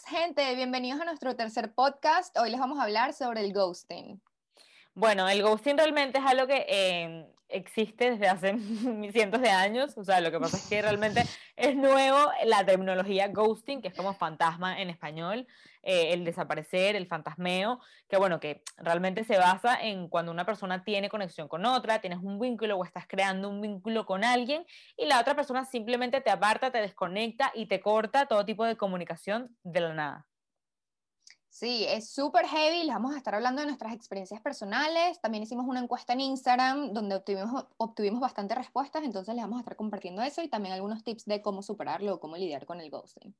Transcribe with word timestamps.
gente, 0.00 0.54
bienvenidos 0.56 1.00
a 1.00 1.04
nuestro 1.04 1.36
tercer 1.36 1.74
podcast. 1.74 2.36
Hoy 2.38 2.50
les 2.50 2.58
vamos 2.58 2.78
a 2.78 2.84
hablar 2.84 3.12
sobre 3.12 3.44
el 3.44 3.52
ghosting. 3.52 4.22
Bueno, 4.94 5.28
el 5.28 5.42
ghosting 5.42 5.76
realmente 5.76 6.18
es 6.18 6.24
algo 6.24 6.46
que 6.46 6.64
eh, 6.66 7.26
existe 7.52 8.12
desde 8.12 8.28
hace 8.28 8.56
cientos 9.12 9.40
de 9.40 9.50
años, 9.50 9.96
o 9.96 10.04
sea, 10.04 10.20
lo 10.20 10.30
que 10.30 10.40
pasa 10.40 10.56
es 10.56 10.68
que 10.68 10.82
realmente 10.82 11.24
es 11.56 11.76
nuevo 11.76 12.18
la 12.44 12.64
terminología 12.64 13.28
ghosting, 13.28 13.82
que 13.82 13.88
es 13.88 13.94
como 13.94 14.14
fantasma 14.14 14.80
en 14.80 14.90
español, 14.90 15.46
eh, 15.82 16.12
el 16.12 16.24
desaparecer, 16.24 16.96
el 16.96 17.06
fantasmeo, 17.06 17.80
que 18.08 18.16
bueno, 18.16 18.40
que 18.40 18.62
realmente 18.76 19.24
se 19.24 19.36
basa 19.38 19.80
en 19.82 20.08
cuando 20.08 20.32
una 20.32 20.46
persona 20.46 20.84
tiene 20.84 21.08
conexión 21.08 21.48
con 21.48 21.66
otra, 21.66 22.00
tienes 22.00 22.20
un 22.20 22.38
vínculo 22.38 22.76
o 22.76 22.84
estás 22.84 23.06
creando 23.06 23.48
un 23.48 23.60
vínculo 23.60 24.06
con 24.06 24.24
alguien 24.24 24.64
y 24.96 25.06
la 25.06 25.20
otra 25.20 25.34
persona 25.34 25.64
simplemente 25.64 26.20
te 26.20 26.30
aparta, 26.30 26.70
te 26.70 26.78
desconecta 26.78 27.52
y 27.54 27.66
te 27.66 27.80
corta 27.80 28.26
todo 28.26 28.44
tipo 28.44 28.64
de 28.64 28.76
comunicación 28.76 29.56
de 29.62 29.80
la 29.80 29.94
nada. 29.94 30.26
Sí, 31.52 31.84
es 31.86 32.08
súper 32.08 32.46
heavy, 32.46 32.84
les 32.84 32.94
vamos 32.94 33.14
a 33.14 33.18
estar 33.18 33.34
hablando 33.34 33.60
de 33.60 33.66
nuestras 33.66 33.92
experiencias 33.92 34.40
personales, 34.40 35.20
también 35.20 35.44
hicimos 35.44 35.66
una 35.66 35.80
encuesta 35.80 36.14
en 36.14 36.20
Instagram 36.20 36.94
donde 36.94 37.14
obtuvimos, 37.14 37.66
obtuvimos 37.76 38.20
bastantes 38.20 38.56
respuestas, 38.56 39.04
entonces 39.04 39.34
les 39.34 39.44
vamos 39.44 39.58
a 39.58 39.60
estar 39.60 39.76
compartiendo 39.76 40.22
eso 40.22 40.42
y 40.42 40.48
también 40.48 40.72
algunos 40.72 41.04
tips 41.04 41.26
de 41.26 41.42
cómo 41.42 41.62
superarlo 41.62 42.14
o 42.14 42.20
cómo 42.20 42.38
lidiar 42.38 42.64
con 42.64 42.80
el 42.80 42.88
ghosting. 42.88 43.34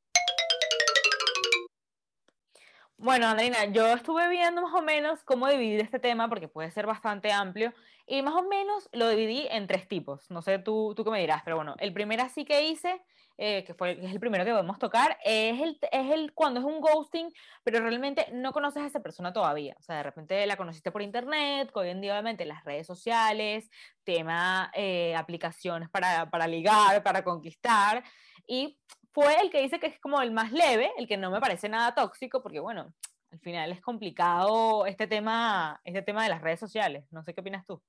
Bueno, 3.02 3.27
Andrina, 3.27 3.65
yo 3.65 3.88
estuve 3.88 4.29
viendo 4.29 4.62
más 4.62 4.73
o 4.74 4.80
menos 4.80 5.24
cómo 5.24 5.48
dividir 5.48 5.80
este 5.80 5.98
tema, 5.98 6.29
porque 6.29 6.47
puede 6.47 6.70
ser 6.70 6.87
bastante 6.87 7.33
amplio, 7.33 7.74
y 8.06 8.23
más 8.23 8.33
o 8.33 8.45
menos 8.45 8.88
lo 8.93 9.09
dividí 9.09 9.48
en 9.51 9.66
tres 9.66 9.88
tipos. 9.88 10.30
No 10.30 10.41
sé 10.41 10.60
tú, 10.60 10.95
tú 10.95 11.02
qué 11.02 11.10
me 11.10 11.19
dirás, 11.19 11.43
pero 11.43 11.57
bueno, 11.57 11.74
el 11.80 11.93
primero 11.93 12.23
así 12.23 12.45
que 12.45 12.62
hice, 12.69 13.02
eh, 13.38 13.65
que 13.65 13.74
fue 13.74 13.98
es 14.01 14.12
el 14.12 14.21
primero 14.21 14.45
que 14.45 14.52
podemos 14.52 14.79
tocar, 14.79 15.18
es 15.24 15.60
el, 15.60 15.80
es 15.90 16.12
el 16.12 16.32
cuando 16.32 16.60
es 16.60 16.65
un 16.66 16.80
ghosting, 16.80 17.32
pero 17.65 17.80
realmente 17.80 18.29
no 18.35 18.52
conoces 18.52 18.85
a 18.85 18.87
esa 18.87 19.01
persona 19.01 19.32
todavía. 19.32 19.74
O 19.80 19.82
sea, 19.82 19.96
de 19.96 20.05
repente 20.05 20.46
la 20.46 20.57
conociste 20.57 20.93
por 20.93 21.02
internet, 21.02 21.73
hoy 21.74 21.88
en 21.88 22.01
día 22.01 22.12
obviamente 22.12 22.45
las 22.45 22.62
redes 22.65 22.87
sociales, 22.87 23.68
tema 24.05 24.71
eh, 24.77 25.16
aplicaciones 25.16 25.90
para, 25.90 26.30
para 26.30 26.46
ligar, 26.46 27.02
para 27.02 27.24
conquistar, 27.24 28.05
y 28.46 28.79
fue 29.13 29.41
el 29.41 29.51
que 29.51 29.63
dice 29.63 29.79
que 29.79 29.87
es 29.87 30.01
como 30.01 30.21
el 30.21 30.32
más 30.32 30.52
leve, 30.52 30.91
el 30.96 31.07
que 31.07 31.16
no 31.16 31.30
me 31.30 31.41
parece 31.41 31.68
nada 31.68 31.95
tóxico, 31.95 32.43
porque 32.43 32.60
bueno, 32.60 32.93
al 33.30 33.38
final 33.41 33.73
es 33.73 33.80
complicado 33.80 34.87
este 34.87 35.07
tema, 35.07 35.80
este 35.85 36.02
tema 36.02 36.23
de 36.23 36.30
las 36.30 36.43
redes 36.43 36.60
sociales. 36.60 37.05
No 37.10 37.23
sé 37.23 37.35
qué 37.35 37.40
opinas 37.40 37.65
tú. 37.65 37.83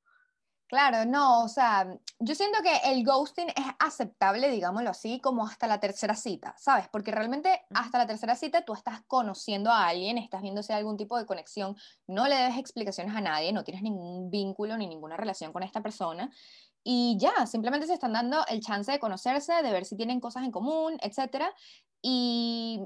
Claro, 0.68 1.06
no, 1.06 1.44
o 1.44 1.48
sea, 1.50 1.86
yo 2.18 2.34
siento 2.34 2.58
que 2.64 2.92
el 2.92 3.06
ghosting 3.06 3.50
es 3.50 3.66
aceptable, 3.78 4.50
digámoslo 4.50 4.90
así, 4.90 5.20
como 5.20 5.46
hasta 5.46 5.68
la 5.68 5.80
tercera 5.80 6.16
cita, 6.16 6.56
¿sabes? 6.58 6.88
Porque 6.92 7.12
realmente 7.12 7.62
hasta 7.76 8.00
la 8.00 8.08
tercera 8.08 8.36
cita 8.36 8.66
tú 8.66 8.74
estás 8.74 9.02
conociendo 9.06 9.70
a 9.70 9.88
alguien, 9.88 10.18
estás 10.18 10.42
viendo 10.42 10.64
si 10.64 10.74
hay 10.74 10.80
algún 10.80 10.98
tipo 10.98 11.16
de 11.18 11.28
conexión, 11.28 11.76
no 12.08 12.28
le 12.28 12.36
debes 12.36 12.58
explicaciones 12.58 13.16
a 13.16 13.22
nadie, 13.22 13.54
no 13.54 13.64
tienes 13.64 13.84
ningún 13.84 14.32
vínculo 14.32 14.76
ni 14.76 14.88
ninguna 14.88 15.16
relación 15.16 15.54
con 15.54 15.62
esta 15.62 15.84
persona 15.84 16.32
y 16.84 17.18
ya, 17.18 17.46
simplemente 17.46 17.88
se 17.88 17.94
están 17.94 18.14
dando 18.14 18.46
el 18.48 18.62
chance 18.62 18.92
de 18.92 19.00
conocerse, 19.00 19.54
de 19.62 19.72
ver 19.72 19.86
si 19.86 19.96
tienen 19.96 20.20
cosas 20.20 20.44
en 20.44 20.52
común, 20.52 20.98
etc. 21.02 21.46
Y 22.02 22.82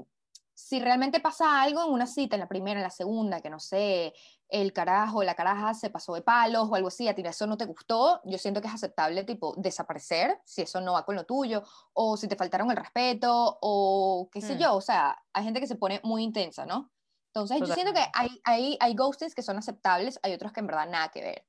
si 0.54 0.80
realmente 0.80 1.20
pasa 1.20 1.60
algo 1.62 1.84
en 1.84 1.92
una 1.92 2.06
cita, 2.06 2.36
en 2.36 2.40
la 2.40 2.48
primera, 2.48 2.78
en 2.78 2.84
la 2.84 2.90
segunda, 2.90 3.40
que 3.40 3.50
no 3.50 3.58
sé, 3.58 4.14
el 4.48 4.72
carajo, 4.72 5.22
la 5.22 5.34
caraja 5.34 5.74
se 5.74 5.90
pasó 5.90 6.14
de 6.14 6.22
palos 6.22 6.68
o 6.70 6.74
algo 6.74 6.88
así, 6.88 7.08
a 7.08 7.14
ti 7.14 7.22
eso 7.24 7.46
no 7.46 7.56
te 7.56 7.64
gustó, 7.64 8.20
yo 8.24 8.38
siento 8.38 8.60
que 8.60 8.68
es 8.68 8.74
aceptable, 8.74 9.24
tipo, 9.24 9.54
desaparecer, 9.56 10.40
si 10.44 10.62
eso 10.62 10.80
no 10.80 10.94
va 10.94 11.04
con 11.04 11.16
lo 11.16 11.24
tuyo, 11.24 11.62
o 11.92 12.16
si 12.16 12.28
te 12.28 12.36
faltaron 12.36 12.70
el 12.70 12.76
respeto, 12.76 13.58
o 13.60 14.28
qué 14.32 14.40
sé 14.40 14.54
mm. 14.54 14.58
yo, 14.58 14.74
o 14.74 14.80
sea, 14.80 15.16
hay 15.32 15.44
gente 15.44 15.60
que 15.60 15.66
se 15.66 15.76
pone 15.76 16.00
muy 16.04 16.22
intensa, 16.22 16.66
¿no? 16.66 16.90
Entonces, 17.34 17.60
yo 17.60 17.74
siento 17.74 17.92
que 17.92 18.04
hay, 18.14 18.40
hay, 18.42 18.76
hay 18.80 18.94
ghostings 18.94 19.34
que 19.34 19.42
son 19.42 19.58
aceptables, 19.58 20.18
hay 20.22 20.32
otros 20.32 20.52
que 20.52 20.60
en 20.60 20.66
verdad 20.66 20.88
nada 20.88 21.08
que 21.10 21.20
ver. 21.20 21.46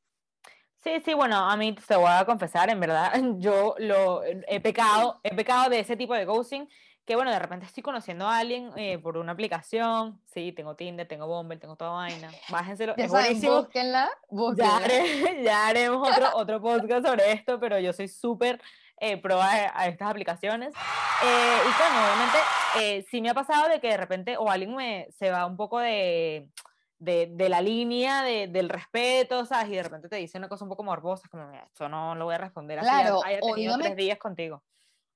Sí, 0.83 1.01
sí, 1.03 1.13
bueno, 1.13 1.35
a 1.37 1.57
mí 1.57 1.73
te 1.73 1.95
voy 1.95 2.09
a 2.09 2.25
confesar, 2.25 2.69
en 2.69 2.79
verdad, 2.79 3.11
yo 3.37 3.75
lo 3.79 4.23
he 4.23 4.59
pecado, 4.59 5.19
he 5.23 5.35
pecado 5.35 5.69
de 5.69 5.79
ese 5.79 5.97
tipo 5.97 6.13
de 6.13 6.25
ghosting, 6.25 6.69
que 7.05 7.15
bueno, 7.15 7.31
de 7.31 7.39
repente 7.39 7.65
estoy 7.65 7.81
conociendo 7.83 8.27
a 8.27 8.37
alguien 8.37 8.71
eh, 8.77 8.99
por 8.99 9.17
una 9.17 9.31
aplicación, 9.31 10.21
sí, 10.25 10.51
tengo 10.51 10.75
Tinder, 10.75 11.07
tengo 11.07 11.27
Bumble, 11.27 11.57
tengo 11.57 11.75
toda 11.75 11.91
vaina, 11.91 12.31
bájenselo, 12.49 12.93
es 12.95 13.09
buenísimo. 13.09 13.63
Búsquenla, 13.63 14.09
búsquenla. 14.29 14.79
Ya, 15.43 15.67
haremos 15.67 16.07
otro, 16.07 16.29
otro 16.35 16.61
podcast 16.61 17.05
sobre 17.05 17.31
esto, 17.31 17.59
pero 17.59 17.79
yo 17.79 17.91
soy 17.91 18.07
súper 18.07 18.61
eh, 19.01 19.17
pro 19.17 19.41
a, 19.41 19.87
estas 19.87 20.09
aplicaciones. 20.09 20.73
Eh, 21.23 21.57
y 21.63 21.77
bueno, 21.77 22.05
obviamente 22.05 22.37
eh, 22.79 23.05
sí 23.09 23.21
me 23.21 23.29
ha 23.29 23.33
pasado 23.33 23.69
de 23.69 23.79
que 23.79 23.87
de 23.87 23.97
repente 23.97 24.37
o 24.37 24.49
alguien 24.49 24.75
me, 24.75 25.07
se 25.17 25.31
va 25.31 25.45
un 25.45 25.55
poco 25.55 25.79
de 25.79 26.49
de, 26.99 27.31
de 27.31 27.49
la 27.49 27.61
línea 27.61 28.21
de, 28.23 28.47
del 28.47 28.69
respeto, 28.69 29.45
¿sabes? 29.45 29.69
Y 29.69 29.75
de 29.75 29.83
repente 29.83 30.09
te 30.09 30.17
dice 30.17 30.37
una 30.37 30.49
cosa 30.49 30.65
un 30.65 30.69
poco 30.69 30.83
morbosa, 30.83 31.27
como, 31.29 31.49
esto 31.51 31.89
no 31.89 32.13
lo 32.15 32.25
voy 32.25 32.35
a 32.35 32.39
responder 32.39 32.79
así, 32.79 32.89
claro, 32.89 33.23
haya 33.25 33.39
tenido 33.39 33.77
tres 33.77 33.95
días 33.95 34.19
contigo. 34.19 34.63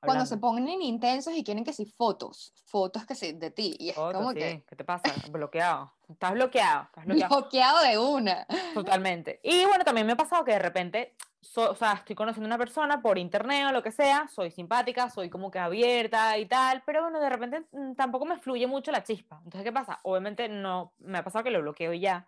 Cuando 0.06 0.26
se 0.26 0.38
ponen 0.38 0.82
intensos 0.82 1.34
y 1.34 1.44
quieren 1.44 1.64
que 1.64 1.72
sí 1.72 1.86
fotos, 1.86 2.52
fotos 2.66 3.06
que 3.06 3.16
sí 3.16 3.32
de 3.32 3.52
ti. 3.52 3.76
Y 3.80 3.90
es 3.92 3.96
como 3.96 4.32
sí. 4.32 4.38
que... 4.38 4.66
¿Qué 4.68 4.76
te 4.76 4.84
pasa? 4.84 5.14
Bloqueado. 5.32 5.94
Estás 6.10 6.34
bloqueado. 6.34 6.84
Estás 6.84 7.06
bloqueado. 7.06 7.40
bloqueado 7.40 7.84
de 7.84 7.98
una. 7.98 8.46
Totalmente. 8.74 9.40
Y 9.44 9.64
bueno, 9.66 9.86
también 9.86 10.06
me 10.06 10.12
ha 10.14 10.18
pasado 10.18 10.44
que 10.44 10.52
de 10.52 10.60
repente 10.60 11.16
o 11.56 11.76
sea, 11.76 11.94
estoy 11.94 12.16
conociendo 12.16 12.46
a 12.46 12.50
una 12.50 12.58
persona 12.58 13.02
por 13.02 13.18
internet 13.18 13.68
o 13.68 13.72
lo 13.72 13.84
que 13.84 13.92
sea, 13.92 14.28
soy 14.28 14.52
simpática, 14.52 15.10
soy 15.10 15.30
como 15.30 15.52
que 15.52 15.60
abierta 15.60 16.38
y 16.38 16.46
tal, 16.46 16.84
pero 16.86 17.04
bueno, 17.04 17.20
de 17.20 17.30
repente 17.30 17.64
mm, 17.72 17.94
tampoco 17.94 18.26
me 18.26 18.40
fluye 18.40 18.68
mucho 18.68 18.92
la 18.92 19.04
chispa. 19.04 19.38
Entonces, 19.44 19.64
¿qué 19.64 19.72
pasa? 19.72 20.00
Obviamente 20.04 20.48
no, 20.48 20.94
me 21.00 21.18
ha 21.18 21.24
pasado 21.24 21.44
que 21.44 21.52
lo 21.52 21.62
bloqueo 21.62 21.94
ya. 21.94 22.28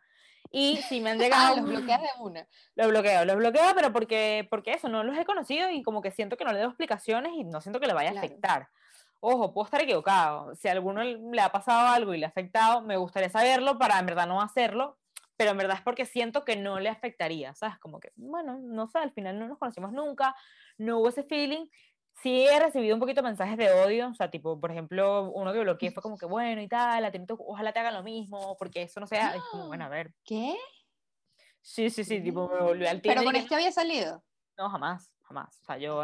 Y 0.52 0.78
si 0.90 1.02
me 1.02 1.12
han 1.12 1.20
llegado... 1.20 1.54
ah, 1.54 1.62
lo 1.62 1.68
bloqueas 1.68 2.02
de 2.02 2.08
una. 2.20 2.48
Lo 2.76 2.88
bloqueo, 2.90 3.26
lo 3.26 3.36
bloqueo, 3.36 3.74
pero 3.76 3.92
porque, 3.92 4.48
porque 4.50 4.74
eso, 4.74 4.90
no 4.90 5.04
los 5.04 5.18
he 5.18 5.26
conocido 5.26 5.70
y 5.70 5.84
como 5.84 6.02
que 6.02 6.12
siento 6.12 6.38
que 6.38 6.46
no 6.46 6.52
le 6.52 6.60
doy 6.60 6.68
explicaciones 6.68 7.34
y 7.36 7.44
no 7.44 7.62
siento 7.62 7.80
que 7.80 7.88
le 7.88 7.94
vaya 7.94 8.12
a 8.12 8.18
afectar. 8.18 8.70
Ojo, 9.20 9.54
puedo 9.54 9.66
estar 9.66 9.82
equivocado. 9.82 10.56
Si 10.56 10.68
a 10.68 10.72
alguno 10.72 11.04
le 11.04 11.42
ha 11.42 11.52
pasado 11.52 11.88
algo 11.88 12.14
y 12.14 12.20
le 12.20 12.26
ha 12.26 12.30
afectado, 12.30 12.82
me 12.82 12.98
gustaría 12.98 13.30
saberlo 13.30 13.78
para 13.78 13.98
en 13.98 14.06
verdad 14.06 14.28
no 14.28 14.42
hacerlo, 14.42 14.98
pero 15.38 15.52
en 15.52 15.58
verdad 15.58 15.78
es 15.78 15.84
porque 15.84 16.06
siento 16.06 16.46
que 16.46 16.56
no 16.56 16.80
le 16.80 16.90
afectaría, 16.90 17.54
¿sabes? 17.56 17.78
Como 17.80 18.00
que, 18.00 18.12
bueno, 18.16 18.58
no 18.60 18.88
sé, 18.88 19.00
al 19.00 19.12
final 19.12 19.38
no 19.38 19.48
nos 19.48 19.58
conocimos 19.58 19.92
nunca, 19.92 20.36
no 20.78 21.00
hubo 21.00 21.10
ese 21.10 21.24
feeling. 21.24 21.68
Sí 22.22 22.48
he 22.48 22.60
recibido 22.60 22.96
un 22.96 23.02
poquito 23.02 23.22
mensajes 23.22 23.58
de 23.58 23.70
odio, 23.72 24.08
o 24.08 24.14
sea, 24.14 24.32
tipo, 24.32 24.60
por 24.60 24.72
ejemplo, 24.72 25.32
uno 25.32 25.52
que 25.52 25.60
bloqueé 25.60 25.92
fue 25.92 26.02
como 26.02 26.18
que, 26.18 26.26
bueno, 26.26 26.62
y 26.62 26.68
tal, 26.70 27.12
ojalá 27.40 27.74
te 27.74 27.80
hagan 27.80 27.94
lo 27.94 28.04
mismo, 28.04 28.56
porque 28.58 28.84
eso 28.84 29.02
no 29.02 29.08
sea, 29.08 29.36
es 29.36 29.44
como, 29.52 29.68
bueno, 29.68 29.86
a 29.86 29.90
ver. 29.90 30.14
¿Qué? 30.24 30.56
Sí, 31.62 31.90
sí, 31.90 32.06
sí, 32.06 32.22
tipo, 32.22 32.48
me 32.48 32.62
volví 32.62 32.86
al 32.86 33.02
¿Pero 33.02 33.24
con 33.24 33.36
este 33.36 33.56
había 33.56 33.72
salido? 33.72 34.24
No, 34.58 34.70
jamás, 34.70 35.12
jamás. 35.24 35.60
O 35.62 35.66
sea, 35.66 35.78
yo 35.78 36.02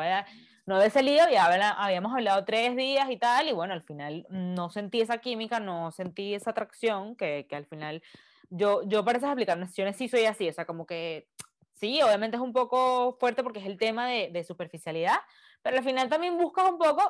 no 0.66 0.75
había 0.75 0.90
salido 0.90 1.30
y 1.30 1.36
habíamos 1.36 2.12
hablado 2.12 2.44
tres 2.44 2.75
días 2.75 3.09
y 3.09 3.18
tal, 3.18 3.47
y 3.47 3.53
bueno, 3.53 3.74
al 3.74 3.84
final 3.84 4.25
no 4.30 4.70
sentí 4.70 5.00
esa 5.00 5.20
química, 5.20 5.62
no 5.62 5.91
sentí 5.91 6.34
esa 6.34 6.50
atracción 6.50 7.16
que, 7.16 7.46
que 7.47 7.56
al 7.56 7.68
final 7.68 8.03
yo, 8.51 8.84
yo 8.84 9.03
para 9.03 9.17
esas 9.17 9.31
aplicaciones 9.31 9.95
sí 9.95 10.07
soy 10.07 10.25
así, 10.25 10.47
o 10.47 10.53
sea, 10.53 10.66
como 10.66 10.85
que 10.85 11.28
sí, 11.73 12.01
obviamente 12.03 12.38
es 12.38 12.44
un 12.44 12.53
poco 12.53 13.17
fuerte 13.19 13.41
porque 13.41 13.59
es 13.59 13.66
el 13.66 13.79
tema 13.79 14.07
de, 14.07 14.29
de 14.31 14.44
superficialidad, 14.44 15.17
pero 15.63 15.78
al 15.78 15.84
final 15.84 16.09
también 16.09 16.38
buscas 16.38 16.69
un 16.69 16.78
poco 16.78 17.01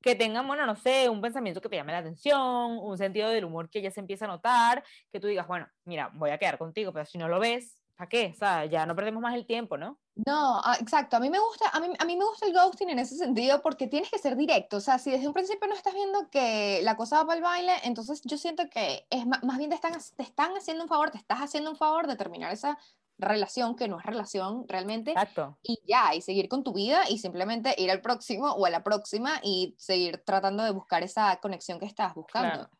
que 0.00 0.14
tengan, 0.14 0.46
bueno, 0.46 0.64
no 0.66 0.76
sé, 0.76 1.08
un 1.08 1.20
pensamiento 1.20 1.60
que 1.60 1.68
te 1.68 1.76
llame 1.76 1.92
la 1.92 1.98
atención, 1.98 2.78
un 2.78 2.96
sentido 2.96 3.28
del 3.28 3.44
humor 3.44 3.68
que 3.68 3.82
ya 3.82 3.90
se 3.90 3.98
empieza 3.98 4.24
a 4.26 4.28
notar, 4.28 4.84
que 5.10 5.18
tú 5.18 5.26
digas, 5.26 5.48
bueno, 5.48 5.66
mira, 5.84 6.10
voy 6.14 6.30
a 6.30 6.38
quedar 6.38 6.58
contigo, 6.58 6.92
pero 6.92 7.04
si 7.04 7.18
no 7.18 7.28
lo 7.28 7.40
ves, 7.40 7.75
¿para 7.96 8.08
qué? 8.08 8.32
O 8.34 8.38
sea, 8.38 8.66
ya 8.66 8.86
no 8.86 8.94
perdemos 8.94 9.22
más 9.22 9.34
el 9.34 9.46
tiempo, 9.46 9.76
¿no? 9.76 9.98
No, 10.26 10.60
ah, 10.64 10.76
exacto. 10.80 11.16
A 11.16 11.20
mí 11.20 11.30
me 11.30 11.38
gusta, 11.38 11.68
a 11.70 11.80
mí, 11.80 11.88
a 11.98 12.04
mí 12.04 12.16
me 12.16 12.24
gusta 12.24 12.46
el 12.46 12.52
ghosting 12.52 12.90
en 12.90 12.98
ese 12.98 13.16
sentido 13.16 13.60
porque 13.62 13.86
tienes 13.86 14.10
que 14.10 14.18
ser 14.18 14.36
directo. 14.36 14.76
O 14.78 14.80
sea, 14.80 14.98
si 14.98 15.10
desde 15.10 15.26
un 15.26 15.34
principio 15.34 15.66
no 15.68 15.74
estás 15.74 15.94
viendo 15.94 16.30
que 16.30 16.80
la 16.82 16.96
cosa 16.96 17.18
va 17.18 17.26
para 17.26 17.36
el 17.36 17.42
baile, 17.42 17.72
entonces 17.84 18.22
yo 18.24 18.38
siento 18.38 18.64
que 18.70 19.06
es 19.10 19.26
más, 19.26 19.58
bien 19.58 19.70
te 19.70 19.76
están, 19.76 19.92
te 20.16 20.22
están 20.22 20.52
haciendo 20.56 20.84
un 20.84 20.88
favor, 20.88 21.10
te 21.10 21.18
estás 21.18 21.38
haciendo 21.40 21.70
un 21.70 21.76
favor 21.76 22.06
de 22.06 22.16
terminar 22.16 22.52
esa 22.52 22.78
relación 23.18 23.76
que 23.76 23.88
no 23.88 23.98
es 23.98 24.04
relación 24.04 24.66
realmente. 24.68 25.12
Exacto. 25.12 25.58
Y 25.62 25.80
ya, 25.86 26.14
y 26.14 26.20
seguir 26.20 26.48
con 26.48 26.62
tu 26.62 26.72
vida 26.72 27.02
y 27.08 27.18
simplemente 27.18 27.74
ir 27.78 27.90
al 27.90 28.02
próximo 28.02 28.52
o 28.52 28.66
a 28.66 28.70
la 28.70 28.84
próxima 28.84 29.40
y 29.42 29.74
seguir 29.78 30.22
tratando 30.24 30.64
de 30.64 30.70
buscar 30.70 31.02
esa 31.02 31.36
conexión 31.40 31.78
que 31.78 31.86
estás 31.86 32.14
buscando. 32.14 32.70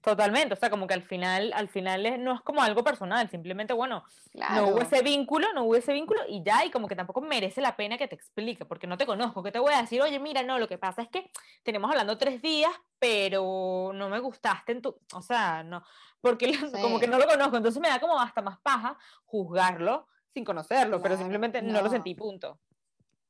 Totalmente, 0.00 0.54
o 0.54 0.56
sea, 0.56 0.70
como 0.70 0.86
que 0.86 0.94
al 0.94 1.02
final, 1.02 1.52
al 1.52 1.68
final 1.68 2.22
no 2.22 2.34
es 2.34 2.40
como 2.42 2.62
algo 2.62 2.84
personal, 2.84 3.28
simplemente, 3.28 3.72
bueno, 3.72 4.04
no 4.34 4.68
hubo 4.68 4.80
ese 4.80 5.02
vínculo, 5.02 5.52
no 5.52 5.64
hubo 5.64 5.74
ese 5.74 5.92
vínculo 5.92 6.20
y 6.28 6.44
ya, 6.44 6.64
y 6.64 6.70
como 6.70 6.86
que 6.86 6.94
tampoco 6.94 7.20
merece 7.20 7.60
la 7.60 7.74
pena 7.74 7.98
que 7.98 8.06
te 8.06 8.14
explique, 8.14 8.64
porque 8.64 8.86
no 8.86 8.96
te 8.96 9.04
conozco, 9.04 9.42
que 9.42 9.50
te 9.50 9.58
voy 9.58 9.74
a 9.74 9.80
decir, 9.80 10.00
oye, 10.00 10.20
mira, 10.20 10.44
no, 10.44 10.60
lo 10.60 10.68
que 10.68 10.78
pasa 10.78 11.02
es 11.02 11.08
que 11.08 11.28
tenemos 11.64 11.90
hablando 11.90 12.16
tres 12.18 12.40
días, 12.40 12.70
pero 13.00 13.90
no 13.94 14.08
me 14.08 14.20
gustaste 14.20 14.72
en 14.72 14.82
tu, 14.82 14.96
o 15.12 15.22
sea, 15.22 15.64
no, 15.64 15.82
porque 16.20 16.52
como 16.82 17.00
que 17.00 17.08
no 17.08 17.18
lo 17.18 17.26
conozco, 17.26 17.56
entonces 17.56 17.82
me 17.82 17.88
da 17.88 17.98
como 17.98 18.20
hasta 18.20 18.42
más 18.42 18.60
paja 18.60 18.96
juzgarlo 19.24 20.06
sin 20.32 20.44
conocerlo, 20.44 21.00
pero 21.02 21.16
simplemente 21.16 21.62
no. 21.62 21.80
lo 21.80 21.88
sentí, 21.88 22.14
punto. 22.14 22.60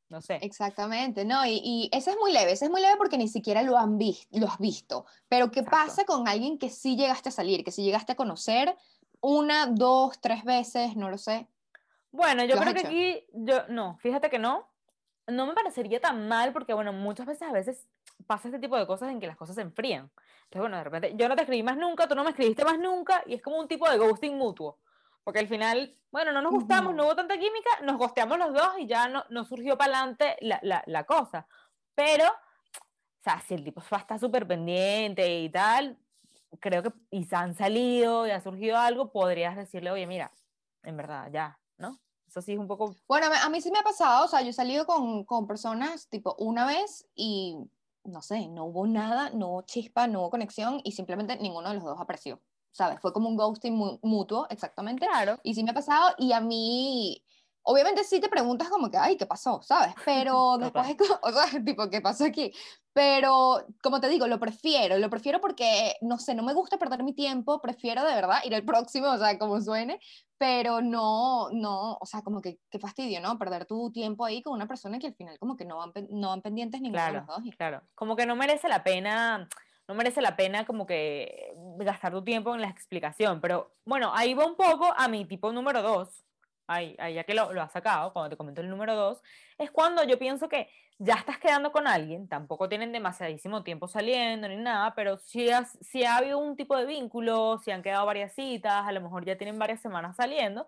No 0.08 0.20
sé. 0.20 0.38
Exactamente, 0.43 1.25
no, 1.25 1.44
y, 1.44 1.61
y 1.64 1.91
ese 1.93 2.12
es 2.12 2.17
muy 2.19 2.32
leve, 2.32 2.53
ese 2.53 2.67
es 2.67 2.70
muy 2.70 2.81
leve 2.81 2.97
porque 2.97 3.19
ni 3.19 3.29
siquiera 3.29 3.62
lo, 3.62 3.76
han 3.76 3.99
lo 4.31 4.47
has 4.47 4.58
visto. 4.58 5.05
Pero 5.29 5.50
¿qué 5.50 5.61
Exacto. 5.61 5.87
pasa 5.87 6.05
con 6.05 6.29
alguien 6.29 6.58
que 6.58 6.70
sí 6.70 6.97
llegaste 6.97 7.31
a 7.31 7.32
salir, 7.32 7.64
que 7.64 7.73
sí 7.73 7.82
llegaste 7.82 8.12
a 8.12 8.17
conocer 8.17 8.76
una, 9.20 9.67
dos, 9.67 10.20
tres 10.20 10.44
veces, 10.44 10.94
no 10.97 11.11
lo 11.11 11.19
sé? 11.19 11.49
Bueno, 12.12 12.44
yo 12.44 12.55
¿Lo 12.55 12.61
has 12.61 12.73
creo 12.73 12.75
que 12.75 12.81
hecho? 12.81 12.88
aquí, 12.88 13.26
yo, 13.32 13.67
no, 13.69 13.99
fíjate 13.99 14.31
que 14.31 14.38
no, 14.38 14.69
no 15.26 15.47
me 15.47 15.55
parecería 15.55 16.00
tan 16.00 16.29
mal 16.29 16.52
porque, 16.52 16.73
bueno, 16.73 16.93
muchas 16.93 17.26
veces 17.26 17.43
a 17.49 17.52
veces 17.52 17.87
pasa 18.26 18.49
este 18.49 18.61
tipo 18.61 18.76
de 18.76 18.87
cosas 18.87 19.11
en 19.11 19.20
que 19.20 19.26
las 19.26 19.37
cosas 19.37 19.56
se 19.56 19.62
enfrían. 19.62 20.11
Entonces, 20.44 20.61
bueno, 20.61 20.76
de 20.76 20.85
repente 20.85 21.14
yo 21.17 21.29
no 21.29 21.35
te 21.35 21.43
escribí 21.43 21.62
más 21.62 21.76
nunca, 21.76 22.06
tú 22.06 22.14
no 22.14 22.23
me 22.23 22.31
escribiste 22.31 22.64
más 22.64 22.79
nunca 22.79 23.23
y 23.26 23.35
es 23.35 23.43
como 23.43 23.59
un 23.59 23.69
tipo 23.69 23.88
de 23.91 23.99
ghosting 23.99 24.37
mutuo. 24.37 24.79
Porque 25.26 25.40
al 25.40 25.49
final, 25.49 25.93
bueno, 26.12 26.31
no 26.31 26.40
nos 26.40 26.52
gustamos, 26.52 26.94
no 26.94 27.05
hubo 27.05 27.17
tanta 27.17 27.34
química, 27.34 27.81
nos 27.82 27.99
gosteamos 27.99 28.38
los 28.38 28.55
dos 28.55 28.78
y 28.78 28.87
ya 28.87 29.08
no, 29.08 29.25
no 29.28 29.44
surgió 29.44 29.76
para 29.76 29.99
adelante 29.99 30.37
la, 30.40 30.61
la, 30.62 30.84
la 30.87 31.02
cosa. 31.02 31.49
Pero, 31.96 32.28
o 32.28 33.23
sea, 33.25 33.43
si 33.44 33.55
el 33.55 33.64
tipo 33.64 33.81
está 33.81 34.20
súper 34.20 34.46
pendiente 34.46 35.40
y 35.40 35.49
tal, 35.50 35.99
creo 36.61 36.84
que, 36.84 36.93
y 37.11 37.25
se 37.25 37.34
han 37.34 37.55
salido 37.56 38.25
y 38.28 38.31
ha 38.31 38.40
surgido 38.40 38.78
algo, 38.78 39.11
podrías 39.11 39.56
decirle, 39.56 39.90
oye, 39.90 40.06
mira, 40.06 40.31
en 40.84 40.96
verdad, 40.96 41.28
ya, 41.32 41.58
¿no? 41.76 41.99
Eso 42.28 42.40
sí 42.40 42.52
es 42.52 42.58
un 42.61 42.69
poco 42.69 42.94
Bueno, 43.08 43.26
a 43.26 43.50
mí 43.50 43.61
sí 43.61 43.73
me 43.73 43.81
ha 43.81 43.82
pasado, 43.82 44.26
o 44.26 44.28
sea, 44.28 44.43
yo 44.43 44.50
he 44.50 44.52
salido 44.52 44.87
con, 44.87 45.25
con 45.25 45.49
personas 45.49 46.08
tipo 46.08 46.37
una 46.38 46.69
vez 46.69 47.05
y 47.17 47.56
no 48.05 48.23
sé, 48.23 48.46
no 48.46 48.67
hubo 48.67 48.87
nada, 48.87 49.31
no 49.31 49.49
hubo 49.49 49.62
chispa, 49.62 50.06
no 50.06 50.20
hubo 50.20 50.31
conexión 50.31 50.81
y 50.84 50.93
simplemente 50.93 51.37
ninguno 51.37 51.70
de 51.70 51.75
los 51.75 51.82
dos 51.84 52.00
apreció, 52.00 52.40
¿sabes? 52.76 53.00
Fue 53.00 53.12
como 53.12 53.28
un 53.28 53.37
ghosting 53.37 53.75
mu- 53.75 53.99
mutuo, 54.02 54.46
exactamente. 54.50 55.06
Claro. 55.06 55.38
Y 55.43 55.55
sí 55.55 55.64
me 55.64 55.70
ha 55.70 55.75
pasado 55.75 56.14
y 56.19 56.32
a 56.32 56.40
mí, 56.40 57.25
obviamente 57.62 58.05
sí 58.05 58.20
te 58.20 58.28
preguntas 58.28 58.69
como 58.69 58.90
que, 58.90 58.99
ay, 58.99 59.17
¿qué 59.17 59.25
pasó? 59.26 59.62
¿Sabes? 59.62 59.94
Pero 60.05 60.58
después, 60.58 60.94
o 61.23 61.32
sea, 61.32 61.64
tipo, 61.64 61.88
¿qué 61.88 62.00
pasó 62.02 62.25
aquí? 62.26 62.52
Pero, 62.93 63.58
como 63.82 64.00
te 64.00 64.08
digo, 64.08 64.26
lo 64.26 64.38
prefiero, 64.38 64.96
lo 64.99 65.11
prefiero 65.11 65.40
porque, 65.40 65.94
no 66.00 66.19
sé, 66.19 66.34
no 66.34 66.43
me 66.43 66.55
gusta 66.55 66.78
perder 66.78 67.02
mi 67.02 67.14
tiempo, 67.14 67.61
prefiero 67.61 68.02
de 68.05 68.14
verdad 68.14 68.38
ir 68.44 68.55
al 68.55 68.64
próximo, 68.64 69.08
o 69.11 69.19
sea, 69.19 69.38
como 69.38 69.61
suene, 69.61 70.00
pero 70.38 70.81
no, 70.81 71.49
no, 71.52 71.99
o 72.00 72.06
sea, 72.06 72.23
como 72.23 72.40
que, 72.40 72.58
qué 72.70 72.78
fastidio, 72.78 73.20
¿no? 73.20 73.38
Perder 73.38 73.67
tu 73.67 73.90
tiempo 73.93 74.25
ahí 74.25 74.43
con 74.43 74.55
una 74.55 74.67
persona 74.67 74.99
que 74.99 75.08
al 75.08 75.14
final 75.14 75.38
como 75.38 75.56
que 75.56 75.64
no 75.67 75.76
van, 75.78 75.93
no 76.11 76.28
van 76.28 76.40
pendientes 76.43 76.81
ninguno 76.81 77.02
de 77.02 77.11
Claro, 77.11 77.26
los 77.26 77.44
dos. 77.44 77.55
claro. 77.56 77.82
Como 77.94 78.17
que 78.17 78.25
no 78.26 78.34
merece 78.37 78.69
la 78.69 78.82
pena, 78.82 79.46
no 79.88 79.94
merece 79.94 80.21
la 80.21 80.37
pena 80.37 80.65
como 80.67 80.87
que 80.87 81.53
gastar 81.79 82.12
tu 82.12 82.23
tiempo 82.25 82.55
en 82.55 82.61
la 82.61 82.69
explicación. 82.69 83.41
Pero 83.41 83.75
bueno, 83.85 84.12
ahí 84.15 84.35
va 84.35 84.47
un 84.47 84.56
poco 84.56 84.93
a 84.97 85.09
mi 85.09 85.25
tipo 85.25 85.53
número 85.53 85.83
dos. 85.83 86.25
Ahí, 86.69 86.97
ya 87.15 87.23
que 87.23 87.35
lo, 87.35 87.53
lo 87.53 87.62
has 87.62 87.71
sacado, 87.71 88.12
cuando 88.12 88.31
te 88.31 88.37
comento 88.37 88.61
el 88.61 88.69
número 88.69 88.97
dos, 88.97 89.23
es 89.56 89.71
cuando 89.71 90.03
yo 90.03 90.19
pienso 90.19 90.49
que 90.49 90.69
ya 90.99 91.15
estás 91.15 91.38
quedando 91.38 91.73
con 91.73 91.87
alguien, 91.87 92.27
tampoco 92.27 92.69
tienen 92.69 92.91
demasiadísimo 92.91 93.62
tiempo 93.62 93.87
saliendo 93.87 94.49
ni 94.49 94.56
nada, 94.56 94.94
pero 94.94 95.19
si, 95.19 95.50
has, 95.50 95.79
si 95.81 96.05
ha 96.05 96.17
habido 96.17 96.38
un 96.38 96.56
tipo 96.56 96.77
de 96.77 96.87
vínculo, 96.87 97.61
si 97.62 97.71
han 97.71 97.83
quedado 97.83 98.06
varias 98.06 98.33
citas, 98.35 98.87
a 98.87 98.93
lo 98.93 99.00
mejor 99.00 99.25
ya 99.25 99.37
tienen 99.37 99.59
varias 99.59 99.81
semanas 99.81 100.17
saliendo, 100.17 100.67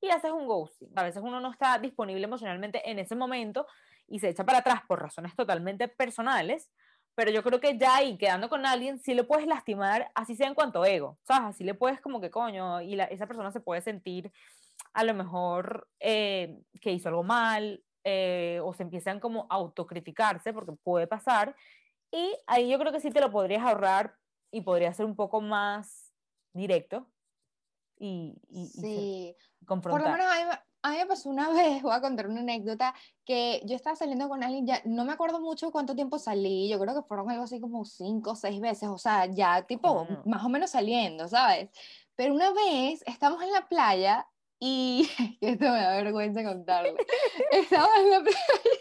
y 0.00 0.08
haces 0.08 0.30
un 0.30 0.46
ghosting. 0.46 0.90
A 0.96 1.02
veces 1.02 1.22
uno 1.22 1.40
no 1.40 1.50
está 1.50 1.78
disponible 1.78 2.24
emocionalmente 2.24 2.88
en 2.90 2.98
ese 2.98 3.14
momento 3.14 3.66
y 4.08 4.18
se 4.18 4.30
echa 4.30 4.44
para 4.44 4.58
atrás 4.58 4.80
por 4.86 5.00
razones 5.00 5.34
totalmente 5.36 5.88
personales, 5.88 6.70
pero 7.16 7.30
yo 7.32 7.42
creo 7.42 7.60
que 7.60 7.78
ya 7.78 7.96
ahí 7.96 8.18
quedando 8.18 8.48
con 8.50 8.66
alguien 8.66 9.00
sí 9.00 9.14
lo 9.14 9.26
puedes 9.26 9.46
lastimar, 9.48 10.12
así 10.14 10.36
sea 10.36 10.48
en 10.48 10.54
cuanto 10.54 10.84
ego, 10.84 11.18
¿sabes? 11.24 11.48
Así 11.56 11.64
le 11.64 11.74
puedes 11.74 12.00
como 12.00 12.20
que 12.20 12.30
coño, 12.30 12.82
y 12.82 12.96
la- 12.96 13.04
esa 13.06 13.26
persona 13.26 13.50
se 13.52 13.60
puede 13.60 13.80
sentir 13.82 14.32
a 14.94 15.04
lo 15.04 15.14
mejor 15.14 15.88
eh, 16.00 16.58
que 16.80 16.92
hizo 16.92 17.08
algo 17.08 17.24
mal, 17.24 17.82
eh, 18.04 18.60
o 18.62 18.74
se 18.74 18.84
empiezan 18.84 19.20
como 19.20 19.46
a 19.50 19.56
autocriticarse, 19.56 20.52
porque 20.52 20.72
puede 20.72 21.06
pasar, 21.08 21.56
y 22.12 22.34
ahí 22.46 22.70
yo 22.70 22.78
creo 22.78 22.92
que 22.92 23.00
sí 23.00 23.10
te 23.10 23.20
lo 23.20 23.32
podrías 23.32 23.62
ahorrar 23.64 24.16
y 24.52 24.62
podría 24.62 24.92
ser 24.94 25.06
un 25.06 25.16
poco 25.16 25.40
más 25.40 26.12
directo 26.54 27.08
y, 27.98 28.34
y- 28.48 28.62
y 28.62 28.66
ser- 28.68 28.82
Sí, 28.84 29.36
por 29.58 29.76
lo 29.76 29.82
confrontar. 29.82 30.12
menos 30.18 30.26
a 30.32 30.36
mí, 30.36 30.52
a 30.82 30.90
mí 30.90 30.96
me 30.98 31.06
pasó 31.06 31.28
una 31.30 31.48
vez, 31.50 31.82
voy 31.82 31.94
a 31.94 32.00
contar 32.00 32.28
una 32.28 32.40
anécdota, 32.40 32.94
que 33.24 33.60
yo 33.64 33.74
estaba 33.74 33.96
saliendo 33.96 34.28
con 34.28 34.42
alguien, 34.44 34.66
ya 34.66 34.80
no 34.84 35.04
me 35.04 35.12
acuerdo 35.12 35.40
mucho 35.40 35.70
cuánto 35.72 35.94
tiempo 35.94 36.18
salí, 36.18 36.68
yo 36.68 36.78
creo 36.78 36.94
que 36.94 37.06
fueron 37.08 37.30
algo 37.30 37.44
así 37.44 37.60
como 37.60 37.84
cinco 37.84 38.32
o 38.32 38.36
seis 38.36 38.60
veces, 38.60 38.88
o 38.88 38.98
sea, 38.98 39.26
ya 39.26 39.62
tipo 39.66 40.06
más 40.24 40.44
o 40.44 40.48
menos 40.48 40.70
saliendo, 40.70 41.26
¿sabes? 41.28 41.70
Pero 42.14 42.34
una 42.34 42.52
vez 42.52 43.02
estamos 43.06 43.42
en 43.42 43.50
la 43.52 43.68
playa 43.68 44.26
y, 44.58 45.08
esto 45.40 45.64
me 45.64 45.80
da 45.80 45.96
vergüenza 45.96 46.44
contarlo, 46.44 46.94
estábamos 47.50 47.96
en 47.98 48.10
la 48.10 48.20
playa 48.22 48.80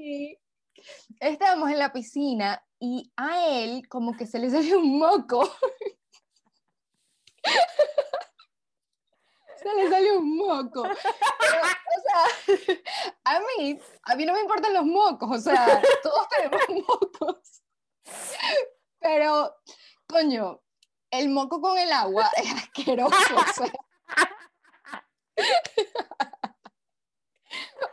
y 0.00 0.38
estábamos 1.20 1.70
en 1.70 1.78
la 1.78 1.92
piscina 1.92 2.64
y 2.80 3.12
a 3.16 3.46
él 3.48 3.88
como 3.88 4.16
que 4.16 4.26
se 4.26 4.38
le 4.38 4.50
salió 4.50 4.78
un 4.78 4.98
moco. 4.98 5.48
se 9.62 9.74
le 9.74 9.90
salió 9.90 10.18
un 10.18 10.36
moco. 10.36 10.82
Pero, 10.82 11.62
o 11.62 12.00
sea, 12.04 12.24
a 13.24 13.40
mí, 13.40 13.80
a 14.02 14.16
mí 14.16 14.26
no 14.26 14.32
me 14.32 14.40
importan 14.40 14.74
los 14.74 14.84
mocos, 14.84 15.30
o 15.30 15.40
sea, 15.40 15.80
todos 16.02 16.28
tenemos 16.28 16.60
mocos. 16.88 17.62
Pero, 19.00 19.54
coño, 20.06 20.60
el 21.10 21.28
moco 21.28 21.60
con 21.60 21.76
el 21.78 21.92
agua 21.92 22.30
es 22.36 22.52
asqueroso. 22.52 23.36
O 23.36 23.44
sea, 23.52 23.72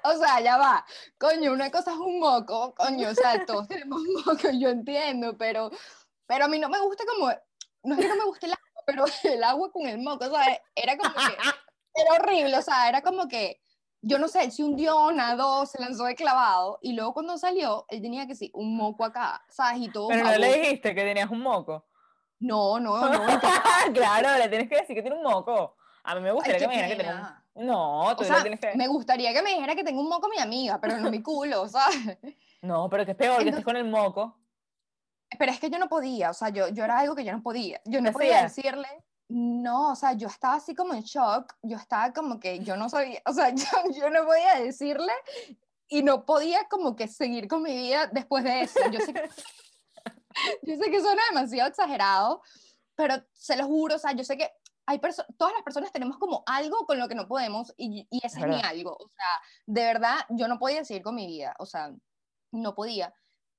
O 0.03 0.13
sea, 0.17 0.39
ya 0.41 0.57
va. 0.57 0.85
Coño, 1.17 1.51
una 1.51 1.71
cosa 1.71 1.91
es 1.91 1.97
un 1.97 2.19
moco, 2.19 2.73
coño, 2.75 3.09
o 3.09 3.15
sea, 3.15 3.43
todos 3.45 3.67
tenemos 3.67 4.01
moco, 4.25 4.49
yo 4.53 4.69
entiendo, 4.69 5.37
pero, 5.37 5.71
pero 6.27 6.45
a 6.45 6.47
mí 6.47 6.59
no 6.59 6.69
me 6.69 6.79
gusta 6.79 7.03
como, 7.05 7.31
no 7.83 7.95
es 7.95 8.01
que 8.01 8.07
no 8.07 8.15
me 8.15 8.25
guste 8.25 8.45
el 8.45 8.53
agua, 8.53 8.64
pero 8.85 9.05
el 9.23 9.43
agua 9.43 9.71
con 9.71 9.87
el 9.87 9.99
moco, 9.99 10.25
o 10.25 10.29
sea, 10.29 10.61
era 10.75 10.97
como 10.97 11.13
que, 11.13 11.37
era 11.95 12.13
horrible, 12.13 12.57
o 12.57 12.61
sea, 12.61 12.89
era 12.89 13.01
como 13.01 13.27
que, 13.27 13.61
yo 14.01 14.19
no 14.19 14.27
sé, 14.27 14.51
se 14.51 14.63
hundió, 14.63 15.11
nadó, 15.11 15.65
se 15.65 15.81
lanzó 15.81 16.05
de 16.05 16.15
clavado, 16.15 16.79
y 16.81 16.93
luego 16.93 17.13
cuando 17.13 17.37
salió, 17.37 17.85
él 17.89 18.01
tenía 18.01 18.27
que 18.27 18.35
sí, 18.35 18.51
un 18.53 18.75
moco 18.75 19.03
acá, 19.03 19.43
¿sabes? 19.49 19.81
Y 19.81 19.89
todo 19.89 20.09
Pero 20.09 20.23
no 20.23 20.37
le 20.37 20.59
dijiste 20.59 20.93
que 20.93 21.01
tenías 21.01 21.29
un 21.29 21.41
moco. 21.41 21.85
No, 22.39 22.79
no, 22.79 23.09
no, 23.09 23.25
claro, 23.93 24.37
le 24.37 24.49
tienes 24.49 24.69
que 24.69 24.75
decir 24.75 24.95
que 24.95 25.01
tiene 25.01 25.15
un 25.15 25.23
moco. 25.23 25.77
A 26.03 26.13
mí 26.15 26.21
me 26.21 26.31
gustaría 26.31 26.57
Ay, 26.57 26.61
que 26.61 26.67
me 26.67 26.83
dijera 26.83 27.41
que 27.53 27.59
un... 27.59 27.67
No, 27.67 28.13
tú 28.15 28.23
O 28.23 28.27
le 28.27 28.27
sea, 28.27 28.41
tienes 28.41 28.59
que... 28.59 28.75
me 28.75 28.87
gustaría 28.87 29.33
que 29.33 29.41
me 29.41 29.51
dijera 29.51 29.73
que 29.73 29.83
tengo 29.83 30.01
un 30.01 30.09
moco 30.09 30.27
mi 30.27 30.39
amiga, 30.39 30.79
pero 30.79 30.97
no 30.97 31.09
mi 31.09 31.23
culo, 31.23 31.67
¿sabes? 31.67 32.17
No, 32.61 32.89
pero 32.89 33.05
que 33.05 33.11
es 33.11 33.17
peor, 33.17 33.41
que 33.41 33.49
estés 33.49 33.63
con 33.63 33.77
el 33.77 33.85
moco. 33.85 34.37
Pero 35.37 35.51
es 35.51 35.59
que 35.59 35.69
yo 35.69 35.79
no 35.79 35.87
podía, 35.89 36.29
o 36.29 36.33
sea, 36.33 36.49
yo, 36.49 36.67
yo 36.69 36.83
era 36.83 36.99
algo 36.99 37.15
que 37.15 37.23
yo 37.23 37.31
no 37.31 37.41
podía. 37.41 37.81
Yo 37.85 38.01
no 38.01 38.09
¿Qué 38.09 38.13
podía 38.13 38.43
decirle, 38.43 38.87
no, 39.27 39.91
o 39.91 39.95
sea, 39.95 40.13
yo 40.13 40.27
estaba 40.27 40.55
así 40.55 40.75
como 40.75 40.93
en 40.93 41.01
shock, 41.01 41.53
yo 41.63 41.77
estaba 41.77 42.13
como 42.13 42.39
que 42.39 42.59
yo 42.59 42.77
no 42.77 42.89
sabía, 42.89 43.21
o 43.25 43.33
sea, 43.33 43.49
yo, 43.55 43.65
yo 43.91 44.09
no 44.09 44.25
podía 44.25 44.55
decirle 44.59 45.13
y 45.87 46.03
no 46.03 46.25
podía 46.25 46.67
como 46.69 46.95
que 46.95 47.07
seguir 47.07 47.47
con 47.47 47.63
mi 47.63 47.75
vida 47.75 48.07
después 48.07 48.43
de 48.43 48.61
eso. 48.61 48.79
Yo 48.91 48.99
sé 48.99 49.13
que, 49.13 49.29
yo 50.63 50.75
sé 50.75 50.91
que 50.91 51.01
suena 51.01 51.21
demasiado 51.29 51.69
exagerado, 51.69 52.41
pero 52.95 53.15
se 53.33 53.57
lo 53.57 53.65
juro, 53.65 53.95
o 53.95 53.99
sea, 53.99 54.11
yo 54.11 54.23
sé 54.23 54.37
que 54.37 54.51
hay 54.87 54.99
todas 55.37 55.53
las 55.53 55.63
personas 55.63 55.91
tenemos 55.91 56.17
como 56.17 56.43
algo 56.45 56.85
con 56.85 56.99
lo 56.99 57.07
que 57.07 57.15
no 57.15 57.27
podemos 57.27 57.73
y, 57.75 58.07
y 58.11 58.19
ese 58.23 58.39
es, 58.39 58.45
mi 58.45 58.55
verdad. 58.55 58.69
algo, 58.69 58.91
o 58.91 59.09
sea, 59.09 59.41
de 59.65 59.83
verdad 59.83 60.17
yo 60.29 60.47
no 60.47 60.59
podía 60.59 60.85
seguir 60.85 61.01
con 61.01 61.15
mi 61.15 61.25
vida, 61.25 61.55
o 61.57 61.65
sea, 61.65 61.91
no 62.51 62.75
podía. 62.75 63.13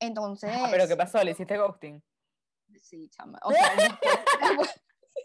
Entonces... 0.07 0.51
Ah, 0.55 0.69
pero 0.71 0.87
¿qué 0.89 0.97
pasó? 0.97 1.23
¿Le 1.23 1.33
hiciste 1.33 1.57
ghosting? 1.59 2.03
Sí, 2.81 3.09
chama. 3.11 3.39
O 3.45 3.53
sea, 3.53 3.75
después- 3.77 4.81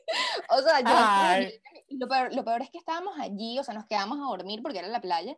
o 0.50 0.62
sea, 0.62 0.80
yo, 0.82 1.98
lo 1.98 2.08
peor, 2.08 2.34
lo 2.34 2.44
peor 2.44 2.62
es 2.62 2.70
que 2.70 2.78
estábamos 2.78 3.18
allí, 3.20 3.60
o 3.60 3.64
sea, 3.64 3.74
nos 3.74 3.86
quedamos 3.86 4.18
a 4.20 4.24
dormir 4.30 4.62
porque 4.62 4.80
era 4.80 4.88
la 4.88 5.02
playa, 5.02 5.36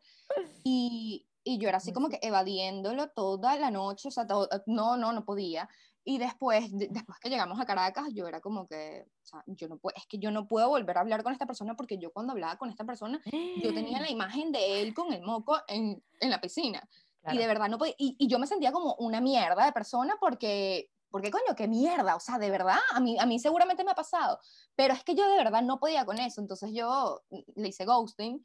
y, 0.64 1.28
y 1.44 1.58
yo 1.60 1.68
era 1.70 1.78
así 1.78 1.92
como 1.94 2.10
que 2.10 2.20
evadiéndolo 2.22 3.10
toda 3.10 3.56
la 3.58 3.72
noche, 3.72 4.08
o 4.08 4.12
sea, 4.12 4.26
todo- 4.28 4.50
no, 4.66 4.98
no, 4.98 5.12
no 5.14 5.26
podía. 5.26 5.70
Y 6.06 6.18
después, 6.18 6.72
de- 6.78 6.90
después 6.92 7.18
que 7.20 7.30
llegamos 7.30 7.60
a 7.60 7.66
Caracas, 7.66 8.08
yo 8.14 8.28
era 8.28 8.42
como 8.42 8.68
que, 8.68 9.06
o 9.08 9.26
sea, 9.26 9.44
yo 9.48 9.68
no 9.70 9.78
puedo, 9.78 9.96
es 9.96 10.06
que 10.08 10.18
yo 10.20 10.32
no 10.32 10.48
puedo 10.48 10.68
volver 10.70 10.98
a 10.98 11.02
hablar 11.02 11.24
con 11.24 11.34
esta 11.34 11.46
persona 11.46 11.76
porque 11.76 11.98
yo 11.98 12.12
cuando 12.12 12.34
hablaba 12.34 12.58
con 12.58 12.70
esta 12.70 12.84
persona, 12.84 13.22
yo 13.62 13.74
tenía 13.74 14.00
la 14.02 14.10
imagen 14.12 14.52
de 14.52 14.82
él 14.82 14.94
con 14.94 15.14
el 15.14 15.22
moco 15.22 15.60
en, 15.68 16.04
en 16.20 16.30
la 16.30 16.42
piscina. 16.42 16.88
Y 17.26 17.30
de 17.30 17.34
Claro. 17.38 17.48
verdad 17.48 17.70
no 17.70 17.78
podía, 17.78 17.96
y, 17.98 18.16
y 18.20 18.28
yo 18.28 18.38
me 18.40 18.48
sentía 18.48 18.72
como 18.72 18.96
una 18.96 19.22
mierda 19.22 19.64
de 19.66 19.72
persona 19.72 20.16
porque, 20.20 20.90
porque 21.10 21.32
coño, 21.32 21.56
qué 21.56 21.68
mierda, 21.68 22.16
o 22.16 22.20
sea, 22.20 22.38
de 22.38 22.50
verdad, 22.52 22.80
a 22.92 23.00
mí, 23.00 23.18
a 23.20 23.26
mí 23.26 23.40
seguramente 23.40 23.84
me 23.84 23.92
ha 23.92 23.96
pasado, 23.96 24.40
pero 24.76 24.94
es 24.94 25.04
que 25.04 25.16
yo 25.16 25.30
de 25.30 25.38
verdad 25.38 25.62
no 25.62 25.80
podía 25.80 26.06
con 26.06 26.20
eso, 26.20 26.42
entonces 26.42 26.72
yo 26.74 27.22
le 27.56 27.68
hice 27.70 27.86
ghosting 27.86 28.44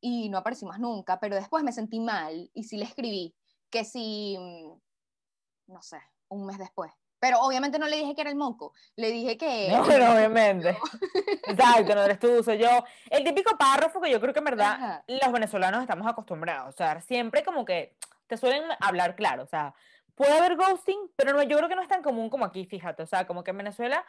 y 0.00 0.28
no 0.28 0.38
aparecí 0.38 0.64
más 0.64 0.78
nunca, 0.78 1.18
pero 1.18 1.34
después 1.34 1.64
me 1.64 1.72
sentí 1.72 1.98
mal 1.98 2.50
y 2.54 2.64
sí 2.64 2.76
le 2.76 2.84
escribí, 2.84 3.34
que 3.68 3.84
sí, 3.84 4.36
mm, 4.38 5.72
no 5.72 5.82
sé, 5.82 5.98
un 6.28 6.46
mes 6.46 6.58
después, 6.58 6.92
Pero 7.18 7.40
obviamente 7.42 7.78
no 7.78 7.86
le 7.86 7.96
dije 7.96 8.14
que 8.14 8.20
era 8.22 8.30
el 8.30 8.36
moco, 8.36 8.72
le 8.96 9.10
dije 9.10 9.36
que... 9.36 9.68
No, 9.70 9.84
pero 9.84 10.12
obviamente. 10.12 10.70
Exacto, 11.46 11.94
no 11.94 12.02
eres 12.02 12.18
tú, 12.18 12.42
soy 12.42 12.56
yo. 12.58 12.82
El 13.10 13.24
típico 13.24 13.58
párrafo 13.58 14.00
que 14.00 14.10
yo 14.10 14.20
creo 14.20 14.32
que 14.32 14.38
en 14.38 14.44
verdad 14.46 15.04
los 15.06 15.30
venezolanos 15.32 15.82
estamos 15.82 16.06
acostumbrados. 16.06 16.72
O 16.74 16.76
sea, 16.76 17.00
siempre 17.02 17.44
como 17.44 17.64
que 17.66 17.94
te 18.30 18.36
suelen 18.36 18.64
hablar 18.80 19.16
claro. 19.16 19.42
O 19.42 19.46
sea, 19.46 19.74
puede 20.14 20.32
haber 20.32 20.56
ghosting, 20.56 20.98
pero 21.16 21.32
no, 21.32 21.42
yo 21.42 21.56
creo 21.58 21.68
que 21.68 21.76
no 21.76 21.82
es 21.82 21.88
tan 21.88 22.02
común 22.02 22.30
como 22.30 22.44
aquí, 22.46 22.64
fíjate. 22.64 23.02
O 23.02 23.06
sea, 23.06 23.26
como 23.26 23.44
que 23.44 23.50
en 23.50 23.58
Venezuela 23.58 24.04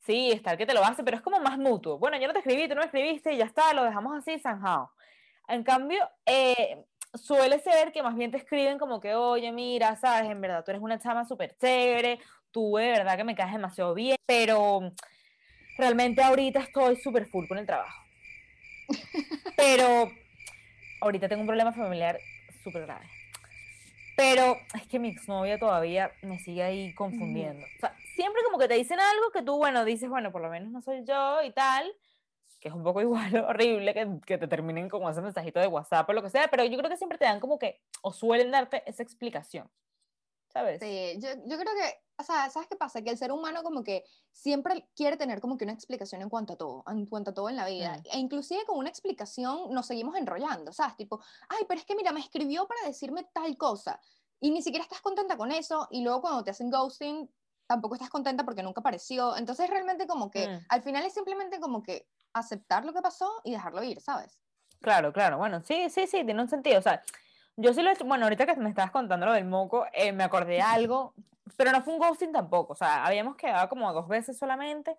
sí, 0.00 0.30
está 0.32 0.52
el 0.52 0.58
que 0.58 0.66
te 0.66 0.74
lo 0.74 0.84
hace, 0.84 1.02
pero 1.04 1.16
es 1.16 1.22
como 1.22 1.40
más 1.40 1.58
mutuo. 1.58 1.98
Bueno, 1.98 2.18
yo 2.18 2.26
no 2.26 2.32
te 2.32 2.40
escribí, 2.40 2.68
tú 2.68 2.74
no 2.74 2.80
me 2.80 2.86
escribiste 2.86 3.32
y 3.32 3.38
ya 3.38 3.44
está, 3.44 3.72
lo 3.74 3.84
dejamos 3.84 4.16
así, 4.16 4.38
zanjado. 4.38 4.92
En 5.48 5.64
cambio, 5.64 6.08
eh, 6.26 6.84
suele 7.14 7.58
ser 7.60 7.92
que 7.92 8.02
más 8.02 8.14
bien 8.16 8.30
te 8.30 8.38
escriben 8.38 8.78
como 8.78 9.00
que, 9.00 9.14
oye, 9.14 9.52
mira, 9.52 9.96
sabes, 9.96 10.30
en 10.30 10.40
verdad 10.40 10.64
tú 10.64 10.70
eres 10.70 10.82
una 10.82 10.98
chama 10.98 11.24
súper 11.24 11.56
chévere, 11.56 12.20
tú 12.50 12.76
de 12.76 12.88
verdad 12.92 13.16
que 13.16 13.24
me 13.24 13.34
caes 13.34 13.52
demasiado 13.52 13.94
bien, 13.94 14.16
pero 14.26 14.92
realmente 15.78 16.22
ahorita 16.22 16.60
estoy 16.60 16.96
súper 16.96 17.26
full 17.26 17.46
con 17.48 17.58
el 17.58 17.66
trabajo. 17.66 18.02
Pero 19.56 20.10
ahorita 21.00 21.28
tengo 21.28 21.40
un 21.40 21.46
problema 21.46 21.72
familiar 21.72 22.18
súper 22.62 22.82
grave. 22.82 23.06
Pero 24.16 24.56
es 24.74 24.86
que 24.86 24.98
mi 24.98 25.08
exnovia 25.08 25.58
todavía 25.58 26.12
me 26.22 26.38
sigue 26.38 26.62
ahí 26.62 26.94
confundiendo. 26.94 27.64
O 27.64 27.80
sea, 27.80 27.96
siempre 28.14 28.42
como 28.44 28.58
que 28.58 28.68
te 28.68 28.74
dicen 28.74 29.00
algo 29.00 29.30
que 29.32 29.42
tú, 29.42 29.56
bueno, 29.56 29.84
dices, 29.84 30.08
bueno, 30.08 30.30
por 30.30 30.40
lo 30.40 30.50
menos 30.50 30.70
no 30.70 30.82
soy 30.82 31.04
yo 31.04 31.42
y 31.42 31.50
tal, 31.50 31.92
que 32.64 32.68
es 32.68 32.74
un 32.74 32.82
poco 32.82 33.00
igual 33.02 33.36
horrible 33.46 33.92
que, 33.92 34.08
que 34.26 34.38
te 34.38 34.48
terminen 34.48 34.88
con 34.88 35.08
ese 35.10 35.20
mensajito 35.20 35.60
de 35.60 35.66
WhatsApp 35.66 36.08
o 36.08 36.12
lo 36.14 36.22
que 36.22 36.30
sea, 36.30 36.48
pero 36.48 36.64
yo 36.64 36.78
creo 36.78 36.90
que 36.90 36.96
siempre 36.96 37.18
te 37.18 37.26
dan 37.26 37.38
como 37.38 37.58
que, 37.58 37.82
o 38.00 38.10
suelen 38.12 38.50
darte 38.50 38.82
esa 38.86 39.02
explicación. 39.02 39.70
¿Sabes? 40.54 40.80
Sí, 40.80 41.18
yo, 41.18 41.30
yo 41.46 41.58
creo 41.58 41.74
que, 41.74 42.00
o 42.16 42.22
sea, 42.22 42.48
¿sabes 42.48 42.68
qué 42.68 42.76
pasa? 42.76 43.02
Que 43.02 43.10
el 43.10 43.18
ser 43.18 43.32
humano 43.32 43.64
como 43.64 43.82
que 43.82 44.04
siempre 44.30 44.88
quiere 44.94 45.16
tener 45.16 45.40
como 45.40 45.58
que 45.58 45.64
una 45.64 45.72
explicación 45.72 46.22
en 46.22 46.28
cuanto 46.28 46.52
a 46.52 46.56
todo, 46.56 46.84
en 46.86 47.06
cuanto 47.06 47.32
a 47.32 47.34
todo 47.34 47.48
en 47.48 47.56
la 47.56 47.66
vida. 47.66 47.98
Mm. 47.98 48.02
E 48.12 48.18
inclusive 48.18 48.64
con 48.64 48.78
una 48.78 48.88
explicación 48.88 49.74
nos 49.74 49.86
seguimos 49.86 50.14
enrollando, 50.16 50.72
¿sabes? 50.72 50.94
Tipo, 50.94 51.20
ay, 51.48 51.64
pero 51.66 51.80
es 51.80 51.84
que 51.84 51.96
mira, 51.96 52.12
me 52.12 52.20
escribió 52.20 52.68
para 52.68 52.86
decirme 52.86 53.28
tal 53.34 53.56
cosa. 53.56 54.00
Y 54.38 54.52
ni 54.52 54.62
siquiera 54.62 54.84
estás 54.84 55.00
contenta 55.00 55.36
con 55.36 55.50
eso, 55.50 55.88
y 55.90 56.02
luego 56.04 56.20
cuando 56.20 56.44
te 56.44 56.52
hacen 56.52 56.70
ghosting, 56.70 57.28
tampoco 57.66 57.96
estás 57.96 58.10
contenta 58.10 58.44
porque 58.44 58.62
nunca 58.62 58.80
apareció. 58.80 59.36
Entonces 59.36 59.68
realmente 59.68 60.06
como 60.06 60.30
que 60.30 60.46
mm. 60.46 60.66
al 60.68 60.82
final 60.82 61.04
es 61.04 61.14
simplemente 61.14 61.58
como 61.58 61.82
que 61.82 62.06
aceptar 62.32 62.84
lo 62.84 62.92
que 62.92 63.02
pasó 63.02 63.28
y 63.42 63.50
dejarlo 63.50 63.82
ir, 63.82 64.00
¿sabes? 64.00 64.38
Claro, 64.80 65.12
claro, 65.12 65.38
bueno, 65.38 65.62
sí, 65.62 65.90
sí, 65.90 66.06
sí, 66.06 66.24
tiene 66.24 66.40
un 66.40 66.48
sentido. 66.48 66.78
O 66.78 66.82
sea, 66.82 67.02
yo 67.56 67.72
sí 67.72 67.82
lo 67.82 67.90
he 67.90 67.92
hecho, 67.92 68.04
bueno, 68.04 68.24
ahorita 68.24 68.46
que 68.46 68.56
me 68.56 68.68
estabas 68.68 68.90
contando 68.90 69.26
lo 69.26 69.32
del 69.32 69.44
moco, 69.44 69.86
eh, 69.92 70.12
me 70.12 70.24
acordé 70.24 70.54
de 70.54 70.62
algo, 70.62 71.14
pero 71.56 71.72
no 71.72 71.82
fue 71.82 71.94
un 71.94 72.00
ghosting 72.00 72.32
tampoco, 72.32 72.72
o 72.72 72.76
sea, 72.76 73.04
habíamos 73.04 73.36
quedado 73.36 73.68
como 73.68 73.92
dos 73.92 74.08
veces 74.08 74.38
solamente 74.38 74.96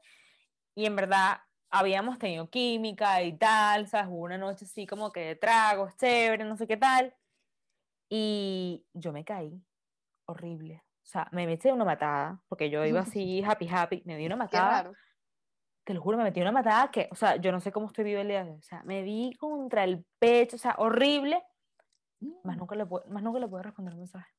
y 0.73 0.85
en 0.85 0.95
verdad 0.95 1.39
habíamos 1.69 2.17
tenido 2.19 2.49
química 2.49 3.21
y 3.23 3.37
tal, 3.37 3.87
¿sabes? 3.87 4.07
Hubo 4.09 4.23
una 4.23 4.37
noche 4.37 4.65
así 4.65 4.85
como 4.85 5.11
que 5.11 5.21
de 5.21 5.35
tragos, 5.35 5.95
chévere, 5.97 6.45
no 6.45 6.55
sé 6.55 6.67
qué 6.67 6.77
tal, 6.77 7.13
y 8.09 8.85
yo 8.93 9.11
me 9.11 9.25
caí, 9.25 9.61
horrible. 10.25 10.83
O 11.03 11.07
sea, 11.07 11.27
me 11.31 11.45
metí 11.45 11.69
una 11.69 11.85
matada, 11.85 12.41
porque 12.47 12.69
yo 12.69 12.83
iba 12.85 13.01
así 13.01 13.43
happy, 13.45 13.67
happy, 13.69 14.03
me 14.05 14.17
di 14.17 14.25
una 14.25 14.35
matada. 14.35 14.91
Te 15.83 15.93
lo 15.93 16.01
juro, 16.01 16.17
me 16.17 16.23
metí 16.23 16.41
una 16.41 16.51
matada 16.51 16.89
que, 16.89 17.07
o 17.11 17.15
sea, 17.15 17.35
yo 17.35 17.51
no 17.51 17.59
sé 17.59 17.71
cómo 17.71 17.87
estoy 17.87 18.05
vivo 18.05 18.19
el 18.19 18.27
día 18.27 18.43
de 18.43 18.51
hoy. 18.51 18.57
O 18.57 18.63
sea, 18.63 18.81
me 18.83 19.03
di 19.03 19.33
contra 19.37 19.83
el 19.83 20.03
pecho, 20.17 20.55
o 20.55 20.59
sea, 20.59 20.75
horrible. 20.79 21.43
Más, 22.43 22.55
mm. 22.55 22.59
nunca 22.59 22.75
le, 22.75 22.85
más 22.85 23.23
nunca 23.23 23.39
le 23.39 23.47
puedo 23.47 23.63
responder 23.63 23.93
un 23.93 23.99
mensaje. 23.99 24.31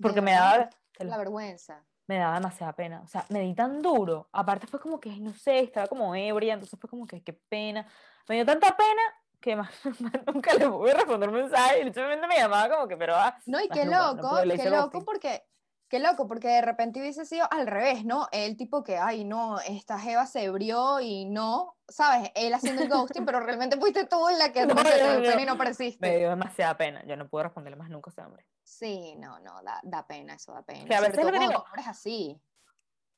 Porque 0.00 0.20
me 0.20 0.32
daba... 0.32 0.70
La 0.98 1.18
vergüenza. 1.18 1.84
Me 2.06 2.18
daba 2.18 2.34
demasiada 2.34 2.72
pena. 2.74 3.02
O 3.02 3.06
sea, 3.06 3.24
me 3.28 3.40
di 3.40 3.54
tan 3.54 3.82
duro. 3.82 4.28
Aparte 4.32 4.66
fue 4.66 4.80
como 4.80 4.98
que, 4.98 5.10
no 5.20 5.32
sé, 5.34 5.60
estaba 5.60 5.86
como 5.86 6.14
ebria, 6.14 6.54
entonces 6.54 6.78
fue 6.80 6.88
como 6.88 7.06
que, 7.06 7.22
qué 7.22 7.32
pena. 7.32 7.86
Me 8.28 8.36
dio 8.36 8.46
tanta 8.46 8.76
pena 8.76 9.02
que 9.40 9.54
más, 9.54 9.70
nunca 10.34 10.54
le 10.54 10.68
pude 10.68 10.94
responder 10.94 11.28
un 11.28 11.36
mensaje. 11.36 11.80
Y 11.80 11.84
literalmente 11.84 12.26
me 12.26 12.36
llamaba 12.36 12.68
como 12.74 12.88
que, 12.88 12.96
pero... 12.96 13.14
Ah, 13.14 13.36
no, 13.46 13.60
y 13.60 13.68
qué 13.68 13.84
loco, 13.84 14.38
qué 14.42 14.70
loco, 14.70 15.04
porque 15.04 15.44
Qué 15.88 16.00
loco, 16.00 16.28
porque 16.28 16.48
de 16.48 16.60
repente 16.60 17.00
hubiese 17.00 17.24
sido 17.24 17.46
al 17.50 17.66
revés, 17.66 18.04
¿no? 18.04 18.28
El 18.30 18.58
tipo 18.58 18.84
que, 18.84 18.98
ay, 18.98 19.24
no, 19.24 19.58
esta 19.60 19.98
Jeva 19.98 20.26
se 20.26 20.46
abrió 20.46 21.00
y 21.00 21.24
no, 21.24 21.76
¿sabes? 21.88 22.30
Él 22.34 22.52
haciendo 22.52 22.82
el 22.82 22.90
ghosting, 22.90 23.24
pero 23.24 23.40
realmente 23.40 23.78
fuiste 23.78 24.06
tú 24.06 24.28
en 24.28 24.38
la 24.38 24.52
que 24.52 24.66
no, 24.66 24.74
no, 24.74 24.82
no, 24.82 25.40
y 25.40 25.46
no 25.46 25.52
apareciste. 25.52 26.06
Me 26.06 26.18
dio 26.18 26.28
demasiada 26.28 26.76
pena, 26.76 27.02
yo 27.06 27.16
no 27.16 27.26
pude 27.26 27.44
responderle 27.44 27.76
más 27.76 27.88
nunca 27.88 28.10
a 28.10 28.12
ese 28.12 28.20
hombre. 28.20 28.44
Sí, 28.62 29.16
no, 29.16 29.40
no, 29.40 29.62
da, 29.62 29.80
da 29.82 30.06
pena, 30.06 30.34
eso 30.34 30.52
da 30.52 30.62
pena. 30.62 30.84
Que 30.84 30.94
a 30.94 31.00
veces 31.00 31.24
lo 31.24 31.32
que 31.32 31.38
digo, 31.38 31.64
así. 31.86 32.38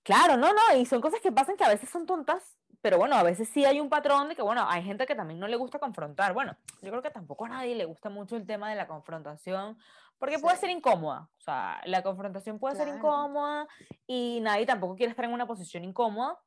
Claro, 0.05 0.37
no, 0.37 0.53
no, 0.53 0.77
y 0.77 0.87
son 0.87 1.01
cosas 1.01 1.21
que 1.21 1.33
pasan 1.33 1.57
que 1.57 1.65
a 1.65 1.69
veces 1.69 1.91
son 1.91 2.07
tontas, 2.07 2.57
pero 2.81 2.99
bueno, 2.99 3.17
a 3.17 3.23
veces 3.25 3.49
sí 3.49 3.65
hay 3.65 3.81
un 3.81 3.89
patrón 3.89 4.29
de 4.29 4.37
que, 4.37 4.43
bueno, 4.43 4.65
hay 4.69 4.83
gente 4.83 5.07
que 5.07 5.15
también 5.15 5.41
no 5.41 5.49
le 5.49 5.57
gusta 5.57 5.79
confrontar. 5.79 6.33
Bueno, 6.33 6.57
yo 6.81 6.91
creo 6.91 7.03
que 7.03 7.11
tampoco 7.11 7.47
a 7.47 7.49
nadie 7.49 7.75
le 7.75 7.85
gusta 7.85 8.09
mucho 8.09 8.37
el 8.37 8.47
tema 8.47 8.71
de 8.71 8.77
la 8.77 8.87
confrontación, 8.87 9.77
porque 10.21 10.39
puede 10.39 10.59
ser 10.59 10.69
incómoda, 10.69 11.31
o 11.39 11.41
sea, 11.41 11.81
la 11.87 12.03
confrontación 12.03 12.59
puede 12.59 12.77
ser 12.77 12.89
incómoda 12.89 13.67
y 14.07 14.41
nadie 14.43 14.67
tampoco 14.67 14.95
quiere 14.95 15.11
estar 15.11 15.25
en 15.25 15.33
una 15.33 15.47
posición 15.47 15.83
incómoda, 15.83 16.39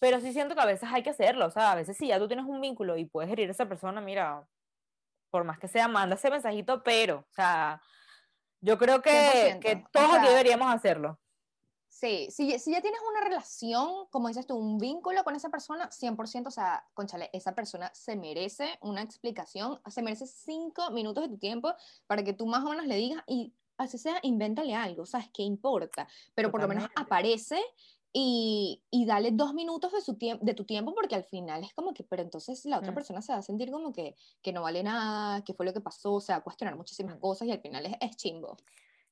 pero 0.00 0.20
sí 0.20 0.32
siento 0.32 0.56
que 0.56 0.60
a 0.60 0.66
veces 0.66 0.88
hay 0.92 1.04
que 1.04 1.10
hacerlo, 1.10 1.46
o 1.46 1.50
sea, 1.50 1.70
a 1.70 1.76
veces 1.76 1.96
sí, 1.96 2.08
ya 2.08 2.18
tú 2.18 2.26
tienes 2.26 2.44
un 2.44 2.60
vínculo 2.60 2.96
y 2.98 3.04
puedes 3.04 3.30
herir 3.30 3.48
a 3.48 3.52
esa 3.52 3.68
persona, 3.68 4.00
mira, 4.00 4.44
por 5.30 5.44
más 5.44 5.60
que 5.60 5.68
sea, 5.68 5.86
manda 5.86 6.16
ese 6.16 6.30
mensajito, 6.30 6.82
pero, 6.82 7.18
o 7.18 7.32
sea, 7.32 7.80
yo 8.60 8.76
creo 8.76 9.00
que, 9.00 9.56
que 9.62 9.84
todos 9.92 10.14
aquí 10.14 10.26
deberíamos 10.26 10.74
hacerlo. 10.74 11.20
Sí, 11.92 12.28
si, 12.30 12.58
si, 12.58 12.72
ya 12.72 12.80
tienes 12.80 13.00
una 13.06 13.20
relación, 13.20 14.06
como 14.10 14.28
dices 14.28 14.46
tú, 14.46 14.56
un 14.56 14.78
vínculo 14.78 15.22
con 15.24 15.36
esa 15.36 15.50
persona, 15.50 15.90
100%, 15.90 16.46
o 16.46 16.50
sea, 16.50 16.88
conchale, 16.94 17.28
esa 17.34 17.54
persona 17.54 17.90
se 17.94 18.16
merece 18.16 18.78
una 18.80 19.02
explicación, 19.02 19.78
se 19.86 20.00
merece 20.00 20.26
cinco 20.26 20.90
minutos 20.90 21.24
de 21.24 21.28
tu 21.28 21.38
tiempo 21.38 21.74
para 22.06 22.24
que 22.24 22.32
tú 22.32 22.46
más 22.46 22.64
o 22.64 22.70
menos 22.70 22.86
le 22.86 22.96
digas 22.96 23.22
y 23.28 23.52
así 23.76 23.98
sea, 23.98 24.18
invéntale 24.22 24.74
algo, 24.74 25.04
¿sabes? 25.04 25.28
¿Qué 25.34 25.42
importa? 25.42 26.08
Pero 26.34 26.50
por 26.50 26.62
lo 26.62 26.68
menos 26.68 26.88
aparece 26.96 27.60
y, 28.10 28.82
y 28.90 29.04
dale 29.04 29.30
dos 29.30 29.52
minutos 29.52 29.92
de, 29.92 30.00
su 30.00 30.16
de 30.16 30.54
tu 30.54 30.64
tiempo 30.64 30.94
porque 30.94 31.14
al 31.14 31.24
final 31.24 31.62
es 31.62 31.74
como 31.74 31.92
que, 31.92 32.04
pero 32.04 32.22
entonces 32.22 32.64
la 32.64 32.78
otra 32.78 32.92
mm. 32.92 32.94
persona 32.94 33.20
se 33.20 33.34
va 33.34 33.40
a 33.40 33.42
sentir 33.42 33.70
como 33.70 33.92
que, 33.92 34.16
que 34.40 34.52
no 34.52 34.62
vale 34.62 34.82
nada, 34.82 35.44
que 35.44 35.52
fue 35.52 35.66
lo 35.66 35.74
que 35.74 35.82
pasó, 35.82 36.14
o 36.14 36.20
sea, 36.22 36.40
cuestionar 36.40 36.74
muchísimas 36.74 37.16
mm. 37.16 37.20
cosas 37.20 37.48
y 37.48 37.52
al 37.52 37.60
final 37.60 37.84
es, 37.84 37.96
es 38.00 38.16
chimbo. 38.16 38.56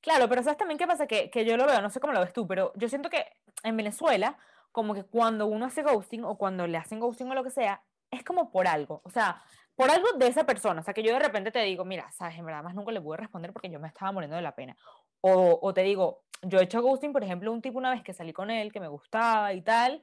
Claro, 0.00 0.28
pero 0.28 0.42
¿sabes 0.42 0.56
también 0.58 0.78
qué 0.78 0.86
pasa? 0.86 1.06
Que, 1.06 1.30
que 1.30 1.44
yo 1.44 1.56
lo 1.56 1.66
veo, 1.66 1.80
no 1.82 1.90
sé 1.90 2.00
cómo 2.00 2.12
lo 2.12 2.20
ves 2.20 2.32
tú, 2.32 2.46
pero 2.46 2.72
yo 2.76 2.88
siento 2.88 3.10
que 3.10 3.26
en 3.62 3.76
Venezuela, 3.76 4.38
como 4.72 4.94
que 4.94 5.04
cuando 5.04 5.46
uno 5.46 5.66
hace 5.66 5.82
ghosting 5.82 6.24
o 6.24 6.38
cuando 6.38 6.66
le 6.66 6.78
hacen 6.78 7.00
ghosting 7.00 7.30
o 7.30 7.34
lo 7.34 7.44
que 7.44 7.50
sea, 7.50 7.82
es 8.10 8.24
como 8.24 8.50
por 8.50 8.66
algo, 8.66 9.02
o 9.04 9.10
sea, 9.10 9.42
por 9.76 9.90
algo 9.90 10.12
de 10.18 10.26
esa 10.26 10.44
persona, 10.44 10.80
o 10.80 10.84
sea, 10.84 10.94
que 10.94 11.02
yo 11.02 11.12
de 11.12 11.18
repente 11.20 11.50
te 11.50 11.60
digo, 11.60 11.84
mira, 11.84 12.10
sabes, 12.12 12.38
en 12.38 12.46
verdad 12.46 12.62
más 12.62 12.74
nunca 12.74 12.92
le 12.92 13.00
pude 13.00 13.18
responder 13.18 13.52
porque 13.52 13.70
yo 13.70 13.78
me 13.78 13.88
estaba 13.88 14.12
muriendo 14.12 14.36
de 14.36 14.42
la 14.42 14.54
pena. 14.54 14.76
O, 15.20 15.58
o 15.62 15.74
te 15.74 15.82
digo, 15.82 16.24
yo 16.42 16.58
he 16.58 16.64
hecho 16.64 16.82
ghosting, 16.82 17.12
por 17.12 17.22
ejemplo, 17.22 17.52
un 17.52 17.62
tipo 17.62 17.78
una 17.78 17.90
vez 17.90 18.02
que 18.02 18.14
salí 18.14 18.32
con 18.32 18.50
él, 18.50 18.72
que 18.72 18.80
me 18.80 18.88
gustaba 18.88 19.52
y 19.52 19.62
tal, 19.62 20.02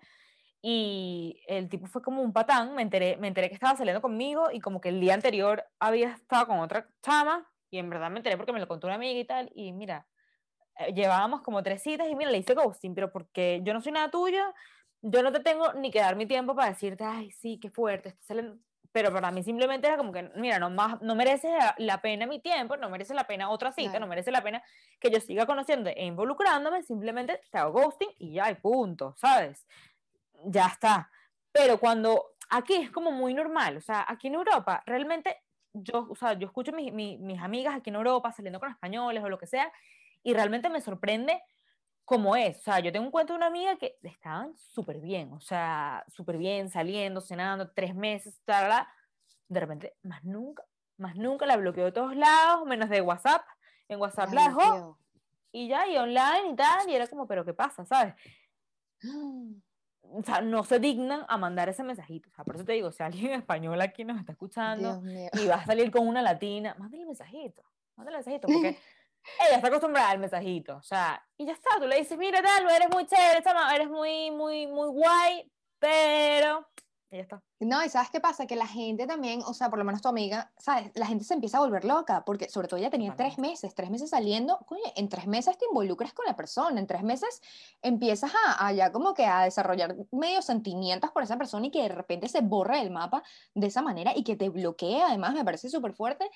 y 0.62 1.42
el 1.48 1.70
tipo 1.70 1.88
fue 1.88 2.02
como 2.02 2.22
un 2.22 2.34
patán, 2.34 2.76
me 2.76 2.82
enteré, 2.82 3.18
me 3.18 3.28
enteré 3.28 3.50
que 3.50 3.56
estaba 3.56 3.76
saliendo 3.78 4.02
conmigo 4.02 4.50
y 4.52 4.60
como 4.60 4.82
que 4.82 4.90
el 4.90 5.00
día 5.00 5.14
anterior 5.14 5.66
había 5.80 6.10
estado 6.10 6.48
con 6.48 6.60
otra 6.60 6.90
chama 7.02 7.48
y 7.70 7.80
en 7.80 7.90
verdad 7.90 8.10
me 8.10 8.18
enteré 8.18 8.38
porque 8.38 8.54
me 8.54 8.60
lo 8.60 8.68
contó 8.68 8.88
una 8.88 8.96
amiga 8.96 9.20
y 9.20 9.26
tal, 9.26 9.52
y 9.56 9.72
mira, 9.74 10.08
eh, 10.80 10.94
llevábamos 10.94 11.42
como 11.42 11.64
tres 11.64 11.82
citas 11.82 12.08
y 12.10 12.16
mira, 12.16 12.32
le 12.32 12.38
hice 12.38 12.54
ghosting, 12.54 12.94
pero 12.96 13.12
porque 13.12 13.62
yo 13.64 13.74
no 13.74 13.82
soy 13.82 13.92
nada 13.92 14.10
tuya, 14.10 14.54
yo 15.02 15.22
no 15.24 15.32
te 15.32 15.40
tengo 15.40 15.74
ni 15.74 15.92
que 15.92 16.00
dar 16.00 16.16
mi 16.16 16.26
tiempo 16.26 16.56
para 16.56 16.70
decirte, 16.70 17.04
ay, 17.04 17.32
sí, 17.32 17.60
qué 17.60 17.70
fuerte, 17.70 18.16
pero 18.92 19.12
para 19.12 19.32
mí 19.32 19.44
simplemente 19.44 19.88
era 19.88 19.98
como 19.98 20.12
que, 20.12 20.32
mira, 20.36 20.60
no, 20.60 20.70
más, 20.70 21.02
no 21.02 21.14
merece 21.14 21.50
la 21.78 22.02
pena 22.02 22.26
mi 22.26 22.40
tiempo, 22.40 22.78
no 22.78 22.90
merece 22.90 23.14
la 23.14 23.28
pena 23.28 23.50
otra 23.50 23.72
cita, 23.72 24.00
no 24.00 24.08
merece 24.08 24.32
la 24.32 24.42
pena 24.42 24.64
que 25.00 25.12
yo 25.12 25.20
siga 25.20 25.46
conociendo 25.46 25.90
e 25.90 26.06
involucrándome, 26.06 26.82
simplemente 26.84 27.42
te 27.52 27.58
hago 27.58 27.74
ghosting 27.74 28.10
y 28.18 28.34
ya, 28.34 28.50
y 28.50 28.56
punto, 28.56 29.14
¿sabes? 29.18 29.68
Ya 30.46 30.68
está. 30.68 31.12
Pero 31.52 31.80
cuando 31.80 32.32
aquí 32.50 32.76
es 32.76 32.92
como 32.92 33.12
muy 33.12 33.34
normal, 33.34 33.78
o 33.78 33.82
sea, 33.82 34.06
aquí 34.08 34.28
en 34.28 34.36
Europa 34.36 34.84
realmente 34.86 35.44
yo, 35.84 36.08
o 36.10 36.16
sea, 36.16 36.34
yo 36.34 36.48
escucho 36.48 36.72
mis, 36.72 36.92
mis, 36.94 37.42
amigas 37.42 37.76
aquí 37.76 37.90
en 37.90 37.96
Europa 37.96 38.32
saliendo 38.32 38.60
con 38.60 38.70
españoles 38.70 39.24
o 39.24 39.30
lo 39.30 39.38
que 39.38 39.48
sea, 39.48 39.72
y 40.24 40.34
realmente 40.34 40.70
me 40.70 40.82
sorprende 40.82 41.42
cómo 42.06 42.36
es. 42.36 42.58
O 42.60 42.62
sea, 42.62 42.80
yo 42.80 42.92
tengo 42.92 43.06
un 43.06 43.12
cuento 43.12 43.34
de 43.34 43.38
una 43.38 43.48
amiga 43.48 43.78
que 43.78 43.98
estaban 44.04 44.56
súper 44.58 45.00
bien, 45.00 45.34
o 45.34 45.40
sea, 45.40 46.04
súper 46.08 46.38
bien, 46.38 46.70
saliendo, 46.70 47.22
cenando, 47.22 47.72
tres 47.72 47.96
meses, 47.96 48.40
tal, 48.46 48.86
de 49.48 49.60
repente, 49.60 49.96
más 50.04 50.24
nunca, 50.24 50.64
más 50.98 51.16
nunca 51.16 51.46
la 51.46 51.58
bloqueó 51.58 51.86
de 51.86 51.92
todos 51.92 52.16
lados, 52.16 52.66
menos 52.66 52.90
de 52.90 53.02
WhatsApp. 53.02 53.46
En 53.90 54.02
WhatsApp 54.02 54.34
la 54.34 54.50
dejó, 54.50 55.00
y 55.52 55.70
ya, 55.70 55.88
y 55.88 55.98
online 55.98 56.50
y 56.52 56.56
tal, 56.56 56.90
y 56.90 56.96
era 56.96 57.08
como, 57.08 57.26
pero 57.26 57.46
¿qué 57.46 57.54
pasa, 57.54 57.86
sabes? 57.86 58.14
o 60.14 60.24
sea, 60.24 60.42
no 60.42 60.64
se 60.64 60.80
dignan 60.80 61.26
a 61.28 61.38
mandar 61.38 61.70
ese 61.70 61.84
mensajito. 61.84 62.30
O 62.30 62.34
sea, 62.34 62.44
por 62.44 62.56
eso 62.56 62.66
te 62.66 62.74
digo, 62.74 62.92
si 62.92 63.04
alguien 63.04 63.32
español 63.40 63.80
aquí 63.82 64.04
nos 64.04 64.20
está 64.20 64.32
escuchando 64.32 65.02
y 65.06 65.48
va 65.48 65.56
a 65.56 65.66
salir 65.66 65.92
con 65.92 66.08
una 66.08 66.22
latina, 66.22 66.76
mándale 66.78 67.04
el 67.04 67.08
mensajito, 67.08 67.64
mándale 67.96 68.18
el 68.18 68.26
mensajito, 68.26 68.48
porque 68.48 68.78
ella 69.48 69.56
está 69.56 69.68
acostumbrada 69.68 70.10
al 70.10 70.20
mensajito, 70.20 70.78
o 70.78 70.84
sea, 70.84 71.22
y 71.38 71.46
ya 71.46 71.54
está, 71.54 71.70
tú 71.80 71.88
le 71.88 71.98
dices, 71.98 72.18
mira, 72.18 72.42
tal, 72.42 72.70
eres 72.70 72.90
muy 72.92 73.06
chévere, 73.06 73.44
eres 73.76 73.90
muy, 73.90 74.32
muy, 74.32 74.68
muy 74.68 74.88
guay, 74.90 75.52
pero 75.80 76.68
y 77.10 77.16
ya 77.16 77.22
está. 77.22 77.44
No, 77.60 77.84
y 77.84 77.90
¿sabes 77.90 78.10
qué 78.10 78.20
pasa? 78.20 78.46
Que 78.46 78.56
la 78.56 78.68
gente 78.68 79.08
también, 79.08 79.42
o 79.46 79.54
sea, 79.54 79.70
por 79.70 79.80
lo 79.80 79.86
menos 79.86 80.02
tu 80.02 80.10
amiga, 80.10 80.52
¿sabes? 80.58 80.92
La 80.96 81.06
gente 81.06 81.24
se 81.24 81.34
empieza 81.34 81.58
a 81.58 81.62
volver 81.62 81.86
loca, 81.86 82.24
porque 82.26 82.50
sobre 82.50 82.68
todo 82.68 82.80
ella 82.80 82.90
tenía 82.90 83.16
tres 83.16 83.38
meses, 83.38 83.74
tres 83.74 83.90
meses 83.90 84.10
saliendo, 84.10 84.60
coño, 84.66 84.84
en 84.96 85.10
tres 85.10 85.26
meses 85.28 85.58
te 85.58 85.66
involucras 85.66 86.14
con 86.14 86.26
la 86.26 86.36
persona, 86.36 86.80
en 86.80 86.88
tres 86.88 87.04
meses 87.04 87.42
empiezas 87.82 88.32
a, 88.60 88.72
ya 88.74 88.92
como 88.92 89.14
que 89.14 89.26
a 89.26 89.44
desarrollar 89.44 89.96
medio 90.12 90.42
sentimientos 90.42 91.12
por 91.12 91.24
esa 91.24 91.38
persona 91.38 91.68
y 91.68 91.72
que 91.72 91.84
de 91.84 91.90
repente 91.90 92.28
se 92.28 92.42
borra 92.42 92.82
el 92.82 92.92
mapa 92.92 93.24
de 93.54 93.68
esa 93.68 93.82
manera 93.82 94.14
y 94.16 94.24
que 94.24 94.36
te 94.36 94.50
bloquea, 94.50 95.08
además, 95.08 95.34
me 95.34 95.46
parece 95.46 95.70
súper 95.70 95.94
fuerte. 95.94 96.30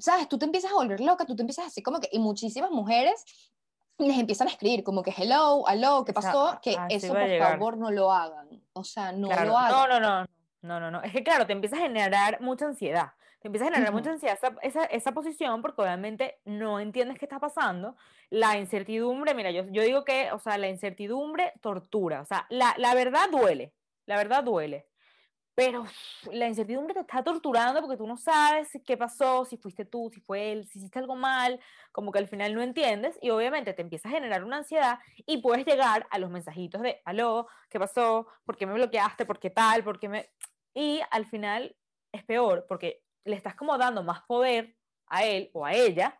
¿Sabes? 0.00 0.28
Tú 0.28 0.38
te 0.38 0.44
empiezas 0.44 0.70
a 0.70 0.74
volver 0.74 1.00
loca, 1.00 1.26
tú 1.26 1.34
te 1.34 1.42
empiezas 1.42 1.66
así 1.66 1.82
como 1.82 1.98
que, 1.98 2.08
y 2.12 2.20
muchísimas 2.20 2.70
mujeres 2.70 3.24
les 3.98 4.18
empiezan 4.18 4.48
a 4.48 4.50
escribir 4.50 4.84
como 4.84 5.02
que 5.02 5.12
hello, 5.16 5.64
hello, 5.68 6.04
¿qué 6.04 6.12
pasó? 6.12 6.58
que 6.62 6.76
eso 6.88 7.12
por 7.12 7.38
favor 7.38 7.76
no 7.76 7.90
lo 7.90 8.12
hagan. 8.12 8.48
O 8.72 8.84
sea, 8.84 9.12
no 9.12 9.28
lo 9.28 9.58
hagan. 9.58 9.72
No, 9.72 9.88
no, 9.88 10.00
no, 10.00 10.26
no, 10.62 10.80
no, 10.80 10.90
no. 10.90 11.02
Es 11.02 11.12
que 11.12 11.24
claro, 11.24 11.46
te 11.46 11.52
empieza 11.52 11.76
a 11.76 11.80
generar 11.80 12.40
mucha 12.40 12.66
ansiedad. 12.66 13.12
Te 13.40 13.48
empieza 13.48 13.66
a 13.66 13.70
generar 13.70 13.92
mucha 13.92 14.10
ansiedad 14.10 14.36
esa, 14.36 14.56
esa, 14.62 14.84
esa, 14.84 15.12
posición 15.12 15.62
porque 15.62 15.82
obviamente 15.82 16.40
no 16.44 16.80
entiendes 16.80 17.18
qué 17.18 17.24
está 17.24 17.38
pasando. 17.38 17.96
La 18.30 18.58
incertidumbre, 18.58 19.32
mira, 19.34 19.50
yo, 19.52 19.64
yo 19.70 19.82
digo 19.82 20.04
que, 20.04 20.32
o 20.32 20.38
sea, 20.38 20.58
la 20.58 20.68
incertidumbre 20.68 21.52
tortura. 21.60 22.20
O 22.20 22.24
sea, 22.24 22.46
la, 22.50 22.74
la 22.78 22.94
verdad 22.94 23.30
duele. 23.30 23.72
La 24.06 24.16
verdad 24.16 24.42
duele 24.42 24.88
pero 25.58 25.84
la 26.30 26.46
incertidumbre 26.46 26.94
te 26.94 27.00
está 27.00 27.24
torturando 27.24 27.80
porque 27.80 27.96
tú 27.96 28.06
no 28.06 28.16
sabes 28.16 28.68
qué 28.86 28.96
pasó, 28.96 29.44
si 29.44 29.56
fuiste 29.56 29.84
tú, 29.84 30.08
si 30.08 30.20
fue 30.20 30.52
él, 30.52 30.68
si 30.68 30.78
hiciste 30.78 31.00
algo 31.00 31.16
mal, 31.16 31.58
como 31.90 32.12
que 32.12 32.20
al 32.20 32.28
final 32.28 32.54
no 32.54 32.62
entiendes 32.62 33.18
y 33.20 33.30
obviamente 33.30 33.74
te 33.74 33.82
empieza 33.82 34.08
a 34.08 34.12
generar 34.12 34.44
una 34.44 34.58
ansiedad 34.58 35.00
y 35.26 35.38
puedes 35.38 35.66
llegar 35.66 36.06
a 36.12 36.20
los 36.20 36.30
mensajitos 36.30 36.80
de, 36.80 37.02
aló, 37.04 37.48
¿qué 37.70 37.80
pasó? 37.80 38.28
¿Por 38.44 38.56
qué 38.56 38.66
me 38.66 38.74
bloqueaste? 38.74 39.26
¿Por 39.26 39.40
qué 39.40 39.50
tal? 39.50 39.82
¿Por 39.82 39.98
qué 39.98 40.08
me...? 40.08 40.30
Y 40.74 41.00
al 41.10 41.26
final 41.26 41.74
es 42.12 42.22
peor 42.22 42.64
porque 42.68 43.02
le 43.24 43.34
estás 43.34 43.56
como 43.56 43.76
dando 43.76 44.04
más 44.04 44.22
poder 44.28 44.76
a 45.08 45.24
él 45.24 45.50
o 45.54 45.66
a 45.66 45.72
ella 45.72 46.16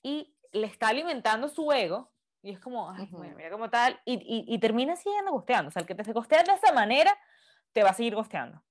y 0.00 0.32
le 0.52 0.68
está 0.68 0.90
alimentando 0.90 1.48
su 1.48 1.72
ego 1.72 2.12
y 2.40 2.52
es 2.52 2.60
como, 2.60 2.88
ay, 2.88 3.10
mira 3.36 3.50
como 3.50 3.68
tal, 3.68 4.00
y, 4.04 4.14
y, 4.14 4.54
y 4.54 4.58
termina 4.60 4.94
siguiendo 4.94 5.32
gusteando, 5.32 5.70
o 5.70 5.72
sea, 5.72 5.80
el 5.80 5.88
que 5.88 5.96
te 5.96 6.12
gustea 6.12 6.44
de 6.44 6.52
esa 6.52 6.72
manera 6.72 7.18
te 7.72 7.82
va 7.82 7.90
a 7.90 7.94
seguir 7.94 8.14
gosteando. 8.14 8.62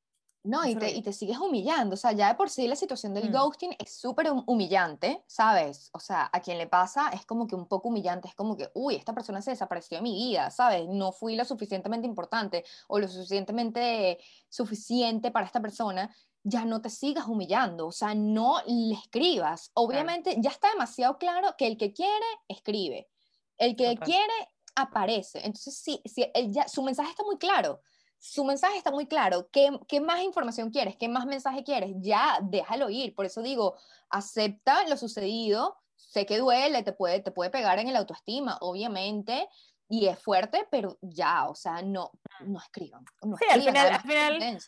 No, 0.44 0.66
y 0.66 0.74
te, 0.76 0.90
y 0.92 1.02
te, 1.02 1.12
sigues 1.12 1.38
humillando. 1.38 1.96
O 1.96 1.98
sea, 1.98 2.14
ya 2.14 2.30
de 2.30 2.36
por 2.36 2.50
sí 2.50 2.66
la 2.68 2.78
situación 2.78 3.14
del 3.14 3.30
mm. 3.30 3.34
ghosting 3.34 3.76
es 3.78 3.92
súper 3.92 4.32
humillante, 4.46 5.22
¿sabes? 5.28 5.90
O 5.92 6.00
sea, 6.00 6.30
a 6.32 6.40
quien 6.40 6.58
le 6.58 6.66
pasa 6.66 7.10
es 7.10 7.26
como 7.26 7.46
que 7.46 7.56
un 7.56 7.68
poco 7.68 7.90
humillante. 7.90 8.30
Es 8.30 8.36
como 8.36 8.56
que, 8.56 8.70
uy, 8.74 8.96
esta 8.96 9.14
persona 9.14 9.42
se 9.42 9.52
desapareció 9.52 9.98
de 9.98 10.04
mi 10.04 10.14
vida, 10.14 10.50
¿sabes? 10.50 10.88
No 10.88 11.12
fui 11.12 11.36
lo 11.36 11.44
suficientemente 11.44 12.08
importante 12.08 12.64
o 12.88 13.00
lo 13.00 13.08
suficientemente 13.10 14.18
suficiente 14.48 15.30
para 15.30 15.46
esta 15.46 15.62
persona. 15.62 16.10
Ya 16.44 16.64
no 16.64 16.82
te 16.82 16.90
sigas 16.90 17.28
humillando. 17.28 17.88
O 17.88 17.92
sea, 17.92 18.16
no 18.16 18.62
le 18.66 18.94
escribas. 18.94 19.72
Obviamente, 19.74 20.38
ya 20.40 20.52
está 20.52 20.72
demasiado 20.72 21.18
claro 21.18 21.56
que 21.58 21.68
el 21.68 21.78
que 21.78 21.92
quiere, 21.92 22.26
escribe. 22.48 23.10
El 23.58 23.76
que 23.76 23.98
quiere, 23.98 24.34
aparece. 24.74 25.40
Entonces, 25.40 25.76
sí, 25.76 26.02
sí 26.06 26.32
ya, 26.48 26.70
su 26.70 26.82
mensaje 26.82 27.10
está 27.10 27.26
muy 27.26 27.38
claro 27.38 27.82
su 28.20 28.44
mensaje 28.44 28.78
está 28.78 28.92
muy 28.92 29.08
claro. 29.08 29.50
¿Qué, 29.52 29.72
¿Qué, 29.88 30.02
más 30.02 30.22
información 30.22 30.72
quieres? 30.72 30.96
¿Qué 30.98 31.08
más 31.08 31.26
mensaje 31.26 31.64
quieres? 31.64 31.94
Ya, 32.00 32.40
déjalo 32.44 32.90
ir. 32.90 33.16
Por 33.16 33.26
eso 33.26 33.42
digo, 33.42 33.76
acepta 34.10 34.88
lo 34.88 34.98
sucedido. 34.98 35.78
Sé 35.96 36.26
que 36.26 36.38
duele, 36.38 36.84
te 36.84 36.92
puede, 36.92 37.22
te 37.22 37.32
puede 37.32 37.50
pegar 37.50 37.80
en 37.80 37.88
el 37.88 37.96
autoestima, 37.96 38.58
obviamente, 38.62 39.48
y 39.88 40.08
es 40.08 40.20
fuerte, 40.20 40.68
pero 40.72 40.98
ya, 41.02 41.50
o 41.50 41.56
sea, 41.56 41.82
no, 41.82 42.12
no 42.42 42.60
escriban. 42.60 43.04
No 43.22 43.38
sí, 43.38 43.46
al 43.50 43.62
final, 43.62 43.88
al 43.88 44.02
final 44.02 44.60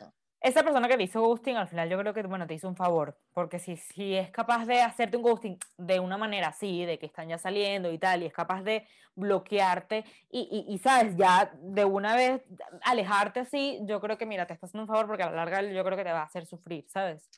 esa 0.42 0.64
persona 0.64 0.88
que 0.88 0.98
te 0.98 1.04
hizo 1.04 1.22
ghosting, 1.22 1.56
al 1.56 1.68
final 1.68 1.88
yo 1.90 1.98
creo 2.00 2.14
que, 2.14 2.24
bueno, 2.24 2.48
te 2.48 2.56
hizo 2.56 2.68
un 2.68 2.76
favor, 2.76 3.16
porque 3.34 3.60
si, 3.60 3.78
si 3.78 4.16
es 4.16 4.32
capaz 4.32 4.66
de 4.66 4.82
hacerte 4.82 5.18
un 5.18 5.24
ghosting 5.24 5.58
de 5.78 6.00
una 6.00 6.18
manera 6.18 6.48
así, 6.48 6.84
de 6.86 6.98
que 6.98 7.06
están 7.06 7.30
ya 7.30 7.38
saliendo 7.38 7.92
y 7.92 8.00
tal, 8.00 8.24
y 8.24 8.26
es 8.26 8.34
capaz 8.34 8.64
de 8.64 8.88
bloquearte 9.16 10.04
y, 10.32 10.66
y, 10.68 10.78
sabes, 10.80 11.16
ya 11.16 11.52
de 11.62 11.86
una 11.86 12.16
vez 12.16 12.42
alejarte 12.84 13.42
así, 13.42 13.80
yo 13.84 14.00
creo 14.02 14.18
que, 14.18 14.26
mira, 14.26 14.48
te 14.48 14.54
está 14.54 14.66
haciendo 14.66 14.84
un 14.84 14.88
favor 14.88 15.08
porque 15.08 15.24
a 15.24 15.30
la 15.30 15.36
larga 15.36 15.62
yo 15.62 15.84
creo 15.84 15.98
que 15.98 16.04
te 16.04 16.12
va 16.12 16.22
a 16.22 16.26
hacer 16.26 16.46
sufrir, 16.46 16.86
¿sabes? 16.88 17.30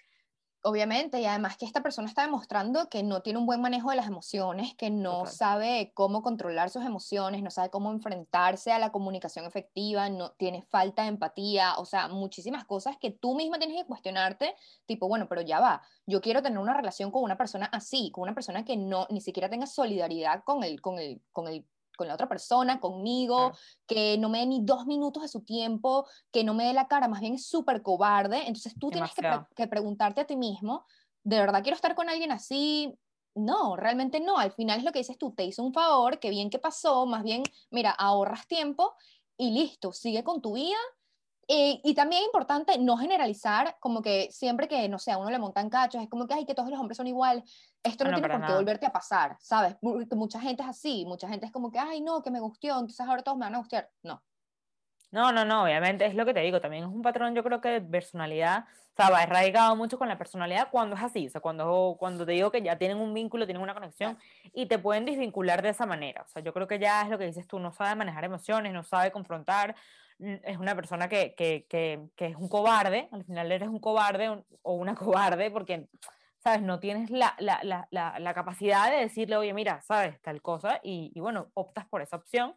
Obviamente, 0.66 1.20
y 1.20 1.26
además 1.26 1.58
que 1.58 1.66
esta 1.66 1.84
persona 1.84 2.08
está 2.08 2.22
demostrando 2.22 2.88
que 2.88 3.04
no 3.04 3.22
tiene 3.22 3.38
un 3.38 3.46
buen 3.46 3.60
manejo 3.60 3.90
de 3.90 3.98
las 3.98 4.08
emociones, 4.08 4.74
que 4.76 4.90
no 4.90 5.26
sabe 5.26 5.92
cómo 5.94 6.22
controlar 6.22 6.70
sus 6.70 6.86
emociones, 6.86 7.44
no 7.44 7.52
sabe 7.52 7.70
cómo 7.70 7.92
enfrentarse 7.92 8.72
a 8.72 8.80
la 8.80 8.90
comunicación 8.94 9.44
efectiva, 9.44 10.08
no 10.08 10.32
tiene 10.32 10.62
falta 10.62 11.02
de 11.02 11.10
empatía, 11.10 11.74
o 11.76 11.84
sea, 11.84 12.08
muchísimas 12.08 12.64
cosas 12.64 12.96
que 12.98 13.12
tú 13.12 13.36
misma 13.36 13.60
tienes 13.60 13.76
que 13.76 13.86
cuestionarte, 13.86 14.56
tipo, 14.86 15.10
bueno, 15.10 15.28
pero 15.28 15.42
ya 15.42 15.60
va, 15.60 15.82
yo 16.06 16.22
quiero 16.22 16.42
tener 16.42 16.60
una 16.60 16.74
relación 16.74 17.12
con 17.12 17.24
una 17.24 17.38
persona 17.38 17.66
así, 17.66 18.10
con 18.12 18.22
una 18.22 18.34
persona 18.34 18.64
que 18.64 18.78
no 18.78 19.06
ni 19.10 19.20
siquiera 19.20 19.50
tenga 19.50 19.68
solidaridad 19.68 20.46
con 20.46 20.64
el, 20.64 20.80
con 20.80 20.98
el, 20.98 21.22
con 21.34 21.50
el 21.50 21.68
con 21.96 22.08
la 22.08 22.14
otra 22.14 22.28
persona, 22.28 22.80
conmigo, 22.80 23.52
que 23.88 24.18
no 24.18 24.30
me 24.30 24.40
dé 24.40 24.46
ni 24.46 24.64
dos 24.64 24.86
minutos 24.86 25.24
de 25.24 25.30
su 25.30 25.42
tiempo, 25.42 26.08
que 26.32 26.44
no 26.44 26.54
me 26.54 26.66
dé 26.66 26.74
la 26.74 26.88
cara, 26.88 27.08
más 27.08 27.22
bien 27.22 27.36
es 27.36 27.46
súper 27.46 27.82
cobarde. 27.82 28.40
Entonces 28.40 28.76
tú 28.80 28.90
tienes 28.90 29.12
que, 29.56 29.68
preguntarte 29.68 30.22
a 30.22 30.26
ti 30.26 30.36
mismo, 30.36 30.86
¿de 31.24 31.40
verdad 31.40 31.62
quiero 31.64 31.76
estar 31.76 31.96
con 31.96 32.10
alguien 32.10 32.32
así? 32.32 32.98
No, 33.36 33.76
realmente 33.76 34.20
no. 34.20 34.38
Al 34.38 34.52
final 34.52 34.80
es 34.80 34.84
lo 34.84 34.92
que 34.92 35.00
dices 35.00 35.18
tú, 35.18 35.34
te 35.34 35.44
hizo 35.44 35.64
un 35.64 35.74
favor, 35.74 36.20
qué 36.20 36.30
bien 36.30 36.50
que 36.50 36.60
pasó, 36.60 37.06
más 37.06 37.24
bien, 37.24 37.44
mira, 37.72 37.92
ahorras 37.92 38.48
tiempo 38.48 38.94
y 39.38 39.52
listo, 39.52 39.92
sigue 39.92 40.24
con 40.24 40.42
tu 40.42 40.54
vida 40.54 40.78
eh, 41.48 41.82
y 41.84 41.94
también 41.94 42.22
es 42.22 42.28
importante 42.28 42.78
no 42.78 42.98
generalizar, 42.98 43.76
como 43.80 44.02
que 44.02 44.30
siempre 44.32 44.68
que, 44.68 44.88
no 44.88 44.98
sé, 44.98 45.12
a 45.12 45.18
uno 45.18 45.30
le 45.30 45.40
montan 45.40 45.70
cachos, 45.70 46.02
es 46.02 46.10
como 46.10 46.26
que, 46.26 46.34
ay, 46.34 46.46
que 46.46 46.56
todos 46.56 46.70
los 46.70 46.80
hombres 46.80 46.98
son 46.98 47.08
igual. 47.08 47.44
Esto 47.84 48.06
no, 48.06 48.12
tiene 48.12 48.30
por 48.30 48.46
qué 48.46 48.54
volverte 48.54 48.86
a 48.86 48.92
pasar, 48.92 49.36
¿sabes? 49.40 49.76
Mucha 49.82 50.40
gente 50.40 50.64
es 50.64 50.70
así, 50.70 51.06
mucha 51.06 51.28
gente 51.28 51.46
es 51.46 51.52
como 51.52 51.72
que, 51.72 51.80
ay, 51.80 52.02
no, 52.02 52.22
que 52.22 52.32
me 52.32 52.40
gustó, 52.40 52.68
entonces 52.68 53.02
ahora 53.02 53.24
todos 53.24 53.38
me 53.38 53.46
van 53.46 53.56
a 53.56 53.60
gustar. 53.60 53.90
No. 54.04 54.24
No, 55.12 55.32
no, 55.32 55.46
no, 55.46 55.64
obviamente 55.64 56.08
es 56.08 56.16
lo 56.16 56.26
que 56.26 56.34
te 56.34 56.40
digo, 56.40 56.60
también 56.60 56.86
es 56.86 56.90
un 56.90 57.04
patrón, 57.04 57.36
yo 57.36 57.44
creo 57.44 57.62
que 57.62 57.70
de 57.70 57.82
personalidad, 57.82 58.66
o 58.66 58.96
sea, 58.96 59.12
va 59.12 59.20
arraigado 59.20 59.76
mucho 59.76 60.00
con 60.00 60.08
la 60.08 60.18
personalidad 60.18 60.70
cuando 60.72 60.96
es 60.96 61.04
así, 61.04 61.28
o 61.28 61.30
sea, 61.30 61.40
cuando, 61.40 61.98
cuando 62.00 62.26
te 62.26 62.32
digo 62.32 62.50
que 62.50 62.64
ya 62.64 62.80
tienen 62.80 62.98
un 62.98 63.14
vínculo, 63.14 63.46
tienen 63.46 63.62
una 63.62 63.76
conexión 63.76 64.18
y 64.54 64.66
te 64.66 64.80
pueden 64.80 65.06
desvincular 65.06 65.62
de 65.62 65.70
esa 65.70 65.86
manera, 65.86 66.24
o 66.24 66.28
sea, 66.28 66.42
yo 66.42 66.52
creo 66.52 66.68
que 66.68 66.80
ya 66.80 67.04
es 67.04 67.10
lo 67.10 67.20
que 67.20 67.28
dices 67.28 67.46
tú, 67.46 67.60
no 67.60 67.72
sabe 67.72 67.94
manejar 67.94 68.24
emociones, 68.24 68.74
no 68.74 68.82
sabe 68.82 69.12
confrontar, 69.12 69.76
es 70.20 70.58
una 70.58 70.76
persona 70.76 71.10
que, 71.10 71.34
que, 71.36 71.66
que, 71.70 72.08
que, 72.16 72.28
es 72.28 72.36
un 72.36 72.48
cobarde, 72.50 73.10
al 73.12 73.24
final 73.26 73.52
eres 73.52 73.70
un 73.70 73.80
cobarde 73.80 74.44
o 74.62 74.74
una 74.74 74.96
cobarde 74.96 75.52
porque, 75.52 75.88
¿sabes? 76.40 76.62
No 76.62 76.80
tienes 76.80 77.10
la, 77.10 77.36
la, 77.40 77.60
la, 77.64 77.88
la, 78.20 78.34
capacidad 78.34 78.92
de 78.92 78.98
decirle, 78.98 79.38
oye, 79.38 79.54
mira, 79.54 79.82
¿sabes? 79.82 80.22
Tal 80.22 80.42
cosa, 80.42 80.80
y, 80.84 81.12
y 81.14 81.20
bueno, 81.20 81.50
optas 81.54 81.86
por 81.88 82.02
esa 82.02 82.18
opción. 82.18 82.56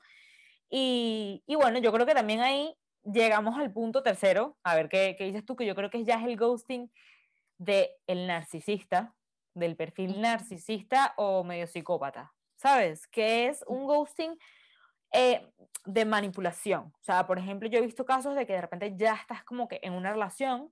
Y, 0.69 1.43
y, 1.47 1.55
bueno, 1.55 1.79
yo 1.79 1.93
creo 1.93 2.07
que 2.07 2.15
también 2.15 2.41
ahí 2.41 2.77
llegamos 3.05 3.57
al 3.59 3.73
punto 3.73 4.03
tercero, 4.03 4.57
a 4.65 4.75
ver 4.75 4.89
qué, 4.89 5.15
qué 5.17 5.25
dices 5.25 5.45
tú, 5.45 5.57
que 5.57 5.67
yo 5.67 5.75
creo 5.75 5.91
que 5.91 6.05
ya 6.05 6.17
es 6.17 6.27
el 6.27 6.37
ghosting 6.37 6.91
del 7.59 7.89
el 8.07 8.27
narcisista, 8.27 9.15
del 9.55 9.77
perfil 9.77 10.21
narcisista 10.21 11.15
o 11.17 11.45
medio 11.45 11.67
psicópata, 11.67 12.35
¿sabes? 12.57 13.07
Que 13.07 13.47
es 13.47 13.65
un 13.67 13.87
ghosting 13.87 14.37
eh, 15.13 15.47
de 15.85 16.05
manipulación. 16.05 16.93
O 17.01 17.03
sea, 17.03 17.27
por 17.27 17.39
ejemplo, 17.39 17.69
yo 17.69 17.79
he 17.79 17.83
visto 17.83 18.05
casos 18.05 18.35
de 18.35 18.47
que 18.47 18.55
de 18.55 18.61
repente 18.61 18.95
ya 18.97 19.15
estás 19.15 19.45
como 19.45 19.69
que 19.69 19.81
en 19.83 19.93
una 19.93 20.13
relación 20.13 20.71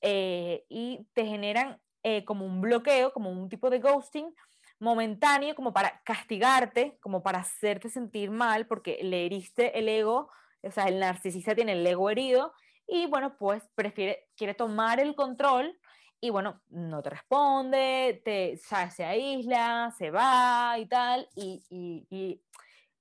eh, 0.00 0.64
y 0.68 1.06
te 1.12 1.26
generan 1.26 1.80
eh, 2.02 2.24
como 2.24 2.44
un 2.44 2.60
bloqueo, 2.60 3.12
como 3.12 3.30
un 3.30 3.48
tipo 3.48 3.70
de 3.70 3.78
ghosting 3.78 4.34
momentáneo, 4.80 5.54
como 5.54 5.72
para 5.72 6.02
castigarte, 6.04 6.98
como 7.00 7.22
para 7.22 7.38
hacerte 7.40 7.88
sentir 7.88 8.30
mal, 8.30 8.66
porque 8.66 8.98
le 9.02 9.26
heriste 9.26 9.78
el 9.78 9.88
ego, 9.88 10.30
o 10.62 10.70
sea, 10.70 10.84
el 10.84 10.98
narcisista 10.98 11.54
tiene 11.54 11.72
el 11.72 11.86
ego 11.86 12.10
herido 12.10 12.52
y 12.86 13.06
bueno, 13.06 13.36
pues 13.38 13.62
prefiere, 13.74 14.26
quiere 14.36 14.54
tomar 14.54 15.00
el 15.00 15.14
control 15.14 15.78
y 16.20 16.30
bueno, 16.30 16.62
no 16.68 17.02
te 17.02 17.10
responde, 17.10 18.22
te, 18.24 18.56
se 18.56 19.04
aísla, 19.04 19.94
se 19.96 20.10
va 20.10 20.76
y 20.78 20.86
tal, 20.86 21.28
y, 21.34 21.62
y 22.10 22.42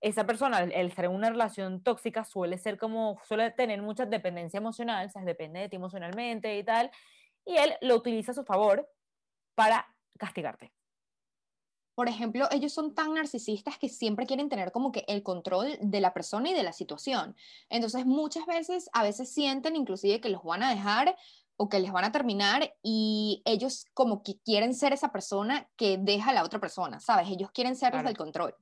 esa 0.04 0.26
persona, 0.26 0.60
el, 0.60 0.88
estar 0.88 1.06
en 1.06 1.12
una 1.12 1.30
relación 1.30 1.82
tóxica, 1.82 2.26
suele 2.26 2.58
ser 2.58 2.78
como, 2.78 3.18
suele 3.26 3.52
tener 3.52 3.82
mucha 3.82 4.06
dependencia 4.06 4.58
emocional, 4.58 5.08
o 5.08 5.10
sea, 5.10 5.24
depende 5.24 5.62
de 5.62 5.70
ti 5.70 5.78
emocionalmente 5.78 6.58
y 6.58 6.64
tal, 6.64 6.92
y 7.46 7.56
él 7.56 7.74
lo 7.82 7.96
utiliza 7.96 8.34
a 8.34 8.36
su 8.36 8.44
favor 8.44 8.90
para 9.56 9.88
castigarte. 10.20 10.74
Por 11.96 12.10
ejemplo, 12.10 12.50
ellos 12.52 12.74
son 12.74 12.94
tan 12.94 13.14
narcisistas 13.14 13.78
que 13.78 13.88
siempre 13.88 14.26
quieren 14.26 14.50
tener 14.50 14.74
como 14.74 14.92
que 14.92 15.06
el 15.08 15.24
control 15.24 15.78
de 15.80 16.02
la 16.02 16.14
persona 16.14 16.50
y 16.50 16.54
de 16.54 16.64
la 16.64 16.74
situación. 16.74 17.36
Entonces, 17.70 18.06
muchas 18.06 18.46
veces, 18.46 18.90
a 18.92 19.04
veces 19.04 19.34
sienten 19.34 19.78
inclusive 19.78 20.20
que 20.20 20.30
los 20.30 20.44
van 20.44 20.64
a 20.64 20.72
dejar 20.72 21.16
o 21.56 21.70
que 21.70 21.80
les 21.80 21.94
van 21.94 22.04
a 22.04 22.12
terminar 22.12 22.76
y 22.82 23.42
ellos 23.46 23.86
como 23.94 24.22
que 24.22 24.40
quieren 24.40 24.74
ser 24.74 24.92
esa 24.92 25.14
persona 25.14 25.70
que 25.78 25.98
deja 25.98 26.32
a 26.32 26.34
la 26.34 26.44
otra 26.44 26.60
persona, 26.60 27.00
¿sabes? 27.00 27.30
Ellos 27.30 27.52
quieren 27.52 27.78
ser 27.78 27.94
los 27.94 28.04
del 28.04 28.18
control. 28.18 28.54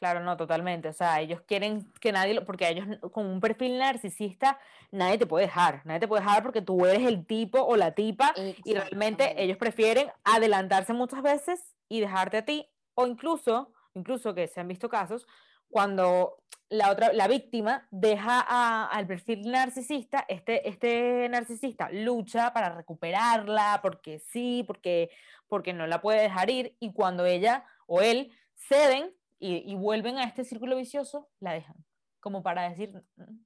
Claro, 0.00 0.20
no, 0.20 0.34
totalmente. 0.38 0.88
O 0.88 0.94
sea, 0.94 1.20
ellos 1.20 1.42
quieren 1.42 1.92
que 2.00 2.10
nadie, 2.10 2.32
lo, 2.32 2.46
porque 2.46 2.66
ellos 2.66 2.86
con 3.12 3.26
un 3.26 3.38
perfil 3.38 3.76
narcisista, 3.76 4.58
nadie 4.90 5.18
te 5.18 5.26
puede 5.26 5.44
dejar. 5.44 5.82
Nadie 5.84 6.00
te 6.00 6.08
puede 6.08 6.22
dejar 6.22 6.42
porque 6.42 6.62
tú 6.62 6.86
eres 6.86 7.06
el 7.06 7.26
tipo 7.26 7.60
o 7.60 7.76
la 7.76 7.92
tipa 7.92 8.32
y 8.64 8.72
realmente 8.72 9.34
ellos 9.36 9.58
prefieren 9.58 10.10
adelantarse 10.24 10.94
muchas 10.94 11.20
veces 11.20 11.76
y 11.86 12.00
dejarte 12.00 12.38
a 12.38 12.46
ti. 12.46 12.66
O 12.94 13.06
incluso, 13.06 13.74
incluso 13.92 14.34
que 14.34 14.48
se 14.48 14.58
han 14.58 14.68
visto 14.68 14.88
casos, 14.88 15.26
cuando 15.68 16.38
la 16.70 16.90
otra, 16.90 17.12
la 17.12 17.28
víctima 17.28 17.86
deja 17.90 18.40
al 18.86 19.06
perfil 19.06 19.50
narcisista, 19.50 20.24
este, 20.28 20.66
este 20.66 21.28
narcisista 21.28 21.90
lucha 21.92 22.54
para 22.54 22.74
recuperarla 22.74 23.80
porque 23.82 24.18
sí, 24.18 24.64
porque, 24.66 25.10
porque 25.46 25.74
no 25.74 25.86
la 25.86 26.00
puede 26.00 26.22
dejar 26.22 26.48
ir 26.48 26.74
y 26.80 26.94
cuando 26.94 27.26
ella 27.26 27.66
o 27.86 28.00
él 28.00 28.32
ceden 28.54 29.12
y, 29.40 29.74
vuelven 29.74 30.18
a 30.18 30.24
este 30.24 30.44
círculo 30.44 30.76
vicioso, 30.76 31.28
la 31.40 31.54
dejan. 31.54 31.76
Como 32.20 32.42
para 32.42 32.68
decir, 32.68 33.02
mm, 33.16 33.44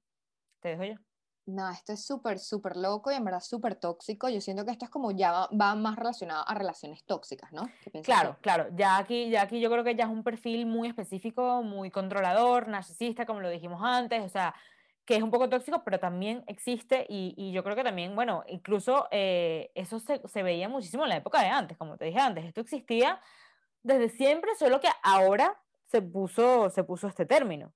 te 0.59 0.69
dejo 0.69 0.83
yo. 0.83 0.95
No, 1.47 1.69
esto 1.69 1.93
es 1.93 2.03
súper, 2.03 2.39
súper 2.39 2.75
loco 2.75 3.11
y 3.11 3.15
en 3.15 3.23
verdad 3.23 3.39
súper 3.39 3.75
tóxico. 3.75 4.27
Yo 4.29 4.41
siento 4.41 4.65
que 4.65 4.71
esto 4.71 4.85
es 4.85 4.91
como 4.91 5.11
ya 5.11 5.47
va, 5.47 5.75
más 5.75 5.95
relacionado 5.95 6.43
a 6.47 6.53
relaciones 6.55 7.05
tóxicas, 7.05 7.51
¿no? 7.53 7.69
Claro, 8.03 8.37
claro. 8.41 8.67
Ya 8.75 8.97
aquí, 8.97 9.29
ya 9.29 9.43
aquí 9.43 9.61
yo 9.61 9.69
creo 9.69 9.83
que 9.83 9.95
ya 9.95 10.05
es 10.05 10.09
un 10.09 10.23
perfil 10.23 10.65
muy 10.65 10.87
específico, 10.87 11.61
muy 11.61 11.91
controlador, 11.91 12.67
narcisista, 12.67 13.27
como 13.27 13.41
lo 13.41 13.49
dijimos 13.49 13.79
antes, 13.83 14.23
o 14.23 14.29
sea, 14.29 14.55
que 15.05 15.17
es 15.17 15.21
un 15.21 15.29
poco 15.29 15.47
tóxico, 15.47 15.83
pero 15.83 15.99
también 15.99 16.43
existe 16.47 17.05
y, 17.07 17.35
y 17.37 17.51
yo 17.51 17.63
creo 17.63 17.75
que 17.75 17.83
también, 17.83 18.15
bueno, 18.15 18.43
incluso 18.47 19.07
eh, 19.11 19.71
eso 19.75 19.99
se, 19.99 20.27
se, 20.27 20.41
veía 20.41 20.67
muchísimo 20.67 21.03
en 21.03 21.09
la 21.09 21.17
época 21.17 21.41
de 21.41 21.47
antes, 21.47 21.77
como 21.77 21.95
te 21.95 22.05
dije 22.05 22.19
antes, 22.19 22.43
esto 22.43 22.61
existía 22.61 23.21
desde 23.83 24.09
siempre, 24.09 24.55
solo 24.55 24.79
que 24.79 24.89
ahora 25.03 25.55
se 25.95 26.01
puso, 26.01 26.69
se 26.69 26.83
puso 26.83 27.07
este 27.07 27.25
término. 27.25 27.71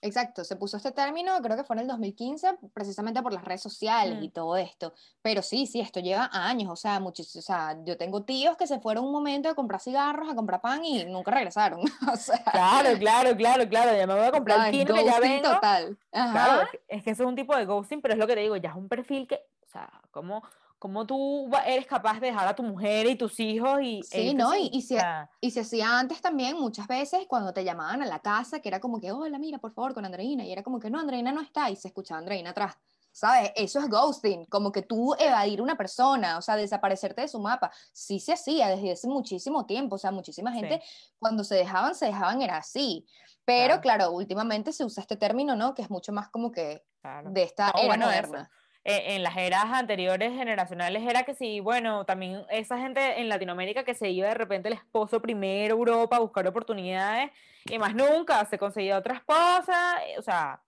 Exacto, 0.00 0.44
se 0.44 0.56
puso 0.56 0.76
este 0.76 0.90
término, 0.90 1.40
creo 1.40 1.56
que 1.56 1.62
fue 1.62 1.76
en 1.76 1.82
el 1.82 1.86
2015, 1.86 2.58
precisamente 2.72 3.22
por 3.22 3.32
las 3.32 3.44
redes 3.44 3.62
sociales 3.62 4.18
y 4.20 4.28
mm. 4.28 4.32
todo 4.32 4.56
esto. 4.56 4.92
Pero 5.22 5.40
sí, 5.40 5.66
sí, 5.66 5.80
esto 5.80 6.00
lleva 6.00 6.30
años, 6.32 6.68
o 6.72 6.74
sea, 6.74 6.98
muchísimo, 6.98 7.38
o 7.38 7.42
sea, 7.42 7.76
yo 7.84 7.96
tengo 7.96 8.24
tíos 8.24 8.56
que 8.56 8.66
se 8.66 8.80
fueron 8.80 9.04
un 9.04 9.12
momento 9.12 9.48
a 9.48 9.54
comprar 9.54 9.80
cigarros, 9.80 10.28
a 10.28 10.34
comprar 10.34 10.60
pan 10.60 10.84
y 10.84 11.04
nunca 11.04 11.30
regresaron. 11.30 11.80
o 12.12 12.16
sea, 12.16 12.42
claro, 12.42 12.98
claro, 12.98 13.36
claro, 13.36 13.68
claro, 13.68 13.96
ya 13.96 14.06
me 14.08 14.14
voy 14.14 14.24
a 14.24 14.32
comprar 14.32 14.74
el 14.74 14.84
que 14.84 15.04
ya 15.04 15.20
vengo. 15.20 15.42
total. 15.42 15.96
Claro, 16.10 16.68
es 16.88 17.04
que 17.04 17.10
eso 17.10 17.22
es 17.22 17.28
un 17.28 17.36
tipo 17.36 17.56
de 17.56 17.66
ghosting, 17.66 18.00
pero 18.00 18.14
es 18.14 18.18
lo 18.18 18.26
que 18.26 18.34
te 18.34 18.40
digo, 18.40 18.56
ya 18.56 18.70
es 18.70 18.76
un 18.76 18.88
perfil 18.88 19.28
que, 19.28 19.36
o 19.36 19.68
sea, 19.68 19.88
como 20.10 20.42
¿Cómo 20.78 21.06
tú 21.06 21.50
eres 21.66 21.86
capaz 21.86 22.20
de 22.20 22.28
dejar 22.28 22.46
a 22.46 22.54
tu 22.54 22.62
mujer 22.62 23.06
y 23.06 23.16
tus 23.16 23.40
hijos? 23.40 23.80
Y, 23.82 24.02
sí, 24.04 24.32
¿no? 24.32 24.54
Y, 24.54 24.70
y, 24.72 24.82
se, 24.82 25.02
y 25.40 25.50
se 25.50 25.60
hacía 25.60 25.98
antes 25.98 26.20
también, 26.20 26.56
muchas 26.56 26.86
veces, 26.86 27.26
cuando 27.26 27.52
te 27.52 27.64
llamaban 27.64 28.00
a 28.02 28.06
la 28.06 28.20
casa, 28.20 28.60
que 28.60 28.68
era 28.68 28.78
como 28.78 29.00
que, 29.00 29.10
hola, 29.10 29.38
mira, 29.38 29.58
por 29.58 29.72
favor, 29.72 29.92
con 29.92 30.04
Andreina. 30.04 30.44
Y 30.44 30.52
era 30.52 30.62
como 30.62 30.78
que, 30.78 30.88
no, 30.88 31.00
Andreina 31.00 31.32
no 31.32 31.40
está. 31.40 31.68
Y 31.68 31.76
se 31.76 31.88
escuchaba 31.88 32.18
Andreina 32.18 32.50
atrás. 32.50 32.76
¿Sabes? 33.10 33.50
Eso 33.56 33.80
es 33.80 33.88
ghosting, 33.88 34.44
como 34.44 34.70
que 34.70 34.82
tú 34.82 35.14
evadir 35.18 35.60
una 35.60 35.76
persona, 35.76 36.38
o 36.38 36.42
sea, 36.42 36.54
desaparecerte 36.54 37.22
de 37.22 37.28
su 37.28 37.40
mapa. 37.40 37.72
Sí 37.92 38.20
se 38.20 38.34
hacía 38.34 38.68
desde 38.68 38.92
hace 38.92 39.08
muchísimo 39.08 39.66
tiempo, 39.66 39.96
o 39.96 39.98
sea, 39.98 40.12
muchísima 40.12 40.52
gente 40.52 40.80
cuando 41.18 41.42
se 41.42 41.56
dejaban, 41.56 41.96
se 41.96 42.06
dejaban, 42.06 42.42
era 42.42 42.58
así. 42.58 43.04
Pero 43.44 43.80
claro, 43.80 44.12
últimamente 44.12 44.72
se 44.72 44.84
usa 44.84 45.00
este 45.00 45.16
término, 45.16 45.56
¿no? 45.56 45.74
Que 45.74 45.82
es 45.82 45.90
mucho 45.90 46.12
más 46.12 46.28
como 46.28 46.52
que 46.52 46.84
de 47.24 47.42
esta 47.42 47.72
era 47.82 47.96
moderna. 47.96 48.50
Eh, 48.84 49.16
en 49.16 49.22
las 49.22 49.36
eras 49.36 49.66
anteriores 49.66 50.32
generacionales 50.32 51.02
era 51.02 51.24
que 51.24 51.34
sí, 51.34 51.60
bueno, 51.60 52.06
también 52.06 52.44
esa 52.48 52.78
gente 52.78 53.20
en 53.20 53.28
Latinoamérica 53.28 53.84
que 53.84 53.94
se 53.94 54.08
iba 54.10 54.28
de 54.28 54.34
repente 54.34 54.68
el 54.68 54.74
esposo 54.74 55.20
primero 55.20 55.74
a 55.74 55.78
Europa 55.78 56.16
a 56.16 56.20
buscar 56.20 56.46
oportunidades 56.46 57.30
y 57.68 57.78
más 57.78 57.94
nunca 57.94 58.44
se 58.46 58.56
conseguía 58.56 58.96
otra 58.96 59.16
esposa, 59.16 59.98
eh, 60.06 60.18
o 60.18 60.22
sea, 60.22 60.62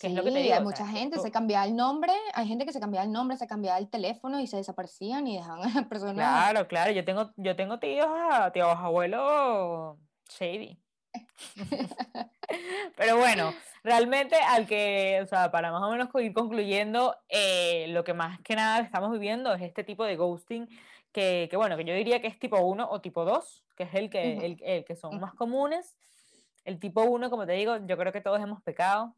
¿qué 0.00 0.08
es 0.08 0.12
lo 0.12 0.24
que 0.24 0.32
te 0.32 0.40
digo? 0.40 0.54
Hay 0.56 0.62
mucha 0.62 0.86
gente, 0.86 1.18
se 1.20 1.30
cambiaba 1.30 1.64
el 1.64 1.76
nombre, 1.76 2.12
hay 2.34 2.46
gente 2.46 2.66
que 2.66 2.72
se 2.72 2.80
cambiaba 2.80 3.06
el 3.06 3.12
nombre, 3.12 3.36
se 3.36 3.46
cambiaba 3.46 3.78
el 3.78 3.88
teléfono 3.88 4.40
y 4.40 4.46
se 4.46 4.56
desaparecían 4.56 5.26
y 5.26 5.36
dejaban 5.36 5.70
a 5.70 5.74
las 5.74 5.86
personas. 5.86 6.16
Claro, 6.16 6.68
claro, 6.68 6.90
yo 6.90 7.04
tengo, 7.04 7.30
yo 7.36 7.56
tengo 7.56 7.78
tíos, 7.78 8.08
tíos 8.52 8.76
abuelos 8.76 9.96
shady. 10.38 10.78
Pero 12.96 13.16
bueno, 13.16 13.54
realmente 13.84 14.36
al 14.36 14.66
que, 14.66 15.20
o 15.22 15.26
sea, 15.26 15.50
para 15.50 15.72
más 15.72 15.82
o 15.82 15.90
menos 15.90 16.08
ir 16.20 16.32
concluyendo, 16.32 17.16
eh, 17.28 17.86
lo 17.88 18.04
que 18.04 18.14
más 18.14 18.40
que 18.40 18.56
nada 18.56 18.80
estamos 18.80 19.10
viviendo 19.12 19.52
es 19.54 19.62
este 19.62 19.84
tipo 19.84 20.04
de 20.04 20.16
ghosting 20.16 20.68
que, 21.12 21.48
que 21.50 21.56
bueno, 21.56 21.76
que 21.76 21.84
yo 21.84 21.94
diría 21.94 22.20
que 22.20 22.28
es 22.28 22.38
tipo 22.38 22.58
1 22.58 22.88
o 22.90 23.00
tipo 23.00 23.24
2, 23.24 23.64
que 23.76 23.84
es 23.84 23.94
el 23.94 24.10
que, 24.10 24.44
el, 24.44 24.62
el 24.62 24.84
que 24.84 24.96
son 24.96 25.20
más 25.20 25.34
comunes. 25.34 25.96
El 26.64 26.78
tipo 26.78 27.02
1, 27.02 27.30
como 27.30 27.46
te 27.46 27.52
digo, 27.52 27.76
yo 27.86 27.96
creo 27.96 28.12
que 28.12 28.20
todos 28.20 28.40
hemos 28.40 28.62
pecado 28.62 29.14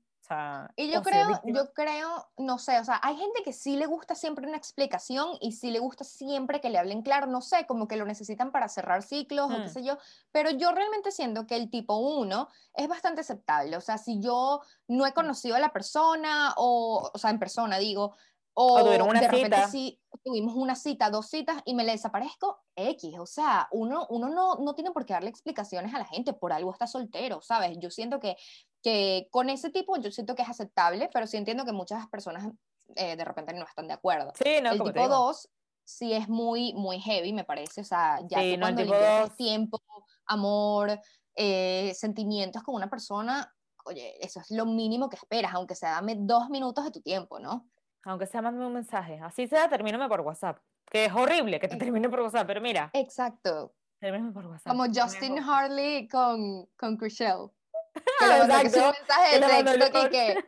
y 0.76 0.90
yo 0.92 1.02
creo, 1.02 1.40
yo 1.44 1.72
creo, 1.72 2.28
no 2.36 2.58
sé, 2.58 2.78
o 2.78 2.84
sea, 2.84 3.00
hay 3.02 3.16
gente 3.16 3.42
que 3.42 3.52
sí 3.52 3.76
le 3.76 3.86
gusta 3.86 4.14
siempre 4.14 4.46
una 4.46 4.56
explicación 4.56 5.36
y 5.40 5.52
sí 5.52 5.70
le 5.70 5.80
gusta 5.80 6.04
siempre 6.04 6.60
que 6.60 6.70
le 6.70 6.78
hablen 6.78 7.02
claro, 7.02 7.26
no 7.26 7.40
sé, 7.40 7.66
como 7.66 7.88
que 7.88 7.96
lo 7.96 8.04
necesitan 8.04 8.52
para 8.52 8.68
cerrar 8.68 9.02
ciclos 9.02 9.46
o 9.50 9.56
qué 9.56 9.64
hmm. 9.64 9.68
sé 9.68 9.82
yo, 9.82 9.98
pero 10.30 10.50
yo 10.50 10.70
realmente 10.72 11.10
siento 11.10 11.46
que 11.46 11.56
el 11.56 11.68
tipo 11.68 11.96
1 11.96 12.48
es 12.74 12.88
bastante 12.88 13.22
aceptable, 13.22 13.76
o 13.76 13.80
sea, 13.80 13.98
si 13.98 14.20
yo 14.20 14.60
no 14.86 15.04
he 15.06 15.10
hmm. 15.10 15.14
conocido 15.14 15.56
a 15.56 15.60
la 15.60 15.72
persona 15.72 16.54
o, 16.56 17.10
o 17.12 17.18
sea, 17.18 17.30
en 17.30 17.40
persona 17.40 17.78
digo, 17.78 18.14
o, 18.54 18.84
de 18.84 19.28
repente 19.28 19.68
si 19.68 20.00
tuvimos 20.22 20.54
una 20.54 20.74
cita, 20.74 21.10
dos 21.10 21.28
citas 21.28 21.62
y 21.64 21.74
me 21.74 21.84
le 21.84 21.92
desaparezco, 21.92 22.60
X. 22.76 23.18
O 23.18 23.26
sea, 23.26 23.68
uno, 23.72 24.06
uno 24.10 24.28
no, 24.28 24.56
no 24.56 24.74
tiene 24.74 24.90
por 24.90 25.06
qué 25.06 25.14
darle 25.14 25.30
explicaciones 25.30 25.94
a 25.94 25.98
la 25.98 26.04
gente, 26.04 26.32
por 26.32 26.52
algo 26.52 26.72
está 26.72 26.86
soltero, 26.86 27.40
¿sabes? 27.40 27.78
Yo 27.78 27.90
siento 27.90 28.20
que, 28.20 28.36
que 28.82 29.28
con 29.30 29.50
ese 29.50 29.70
tipo, 29.70 29.96
yo 29.96 30.10
siento 30.10 30.34
que 30.34 30.42
es 30.42 30.48
aceptable, 30.48 31.08
pero 31.12 31.26
sí 31.26 31.36
entiendo 31.36 31.64
que 31.64 31.72
muchas 31.72 32.06
personas 32.08 32.48
eh, 32.96 33.16
de 33.16 33.24
repente 33.24 33.52
no 33.54 33.64
están 33.64 33.88
de 33.88 33.94
acuerdo. 33.94 34.32
Sí, 34.34 34.60
no, 34.62 34.72
el 34.72 34.82
tipo 34.82 35.08
2 35.08 35.48
sí 35.84 36.12
es 36.12 36.28
muy, 36.28 36.72
muy 36.74 37.00
heavy, 37.00 37.32
me 37.32 37.44
parece. 37.44 37.80
O 37.80 37.84
sea, 37.84 38.20
ya 38.28 38.40
que 38.40 38.58
cuando 38.58 38.84
le 38.84 39.30
tiempo, 39.36 39.80
amor, 40.26 41.00
eh, 41.34 41.92
sentimientos 41.94 42.62
con 42.62 42.74
una 42.74 42.90
persona, 42.90 43.52
oye, 43.84 44.14
eso 44.24 44.40
es 44.40 44.50
lo 44.50 44.66
mínimo 44.66 45.08
que 45.08 45.16
esperas, 45.16 45.54
aunque 45.54 45.74
sea 45.74 45.92
dame 45.92 46.16
dos 46.18 46.50
minutos 46.50 46.84
de 46.84 46.90
tu 46.90 47.00
tiempo, 47.00 47.38
¿no? 47.38 47.68
Aunque 48.04 48.26
sea, 48.26 48.42
mándame 48.42 48.66
un 48.66 48.74
mensaje. 48.74 49.20
Así 49.22 49.46
sea, 49.46 49.68
termíname 49.68 50.08
por 50.08 50.20
WhatsApp. 50.20 50.58
Que 50.86 51.06
es 51.06 51.12
horrible 51.12 51.60
que 51.60 51.68
te 51.68 51.76
termine 51.76 52.08
por 52.08 52.20
WhatsApp, 52.20 52.46
pero 52.46 52.60
mira. 52.60 52.90
Exacto. 52.92 53.74
Termíname 53.98 54.32
por 54.32 54.46
WhatsApp. 54.46 54.72
Como 54.72 54.86
Justin 54.86 55.38
Harley 55.38 56.08
con, 56.08 56.66
con 56.76 56.96
Chriselle. 56.96 57.50
Que 58.18 58.26
le 58.26 58.38
mandó 58.38 58.54
un 58.54 58.62
mensaje 58.62 59.40
de 59.40 59.64
texto 59.64 60.06
y 60.06 60.10
que, 60.10 60.44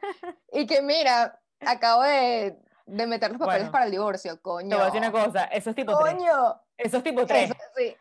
y 0.52 0.66
que 0.66 0.82
mira, 0.82 1.40
acabo 1.60 2.02
de, 2.02 2.56
de 2.86 3.06
meter 3.06 3.30
los 3.30 3.40
papeles 3.40 3.68
para 3.70 3.86
el 3.86 3.90
divorcio, 3.90 4.40
coño. 4.40 4.68
Te 4.68 4.74
voy 4.76 4.82
a 4.82 4.86
decir 4.86 5.00
una 5.00 5.12
cosa, 5.12 5.44
eso 5.46 5.70
es 5.70 5.76
tipo 5.76 5.92
coño. 5.92 6.60
Eso 6.76 6.96
es 6.98 7.02
tipo 7.02 7.26
3. 7.26 7.50
Eso, 7.50 7.56
sí. 7.76 7.96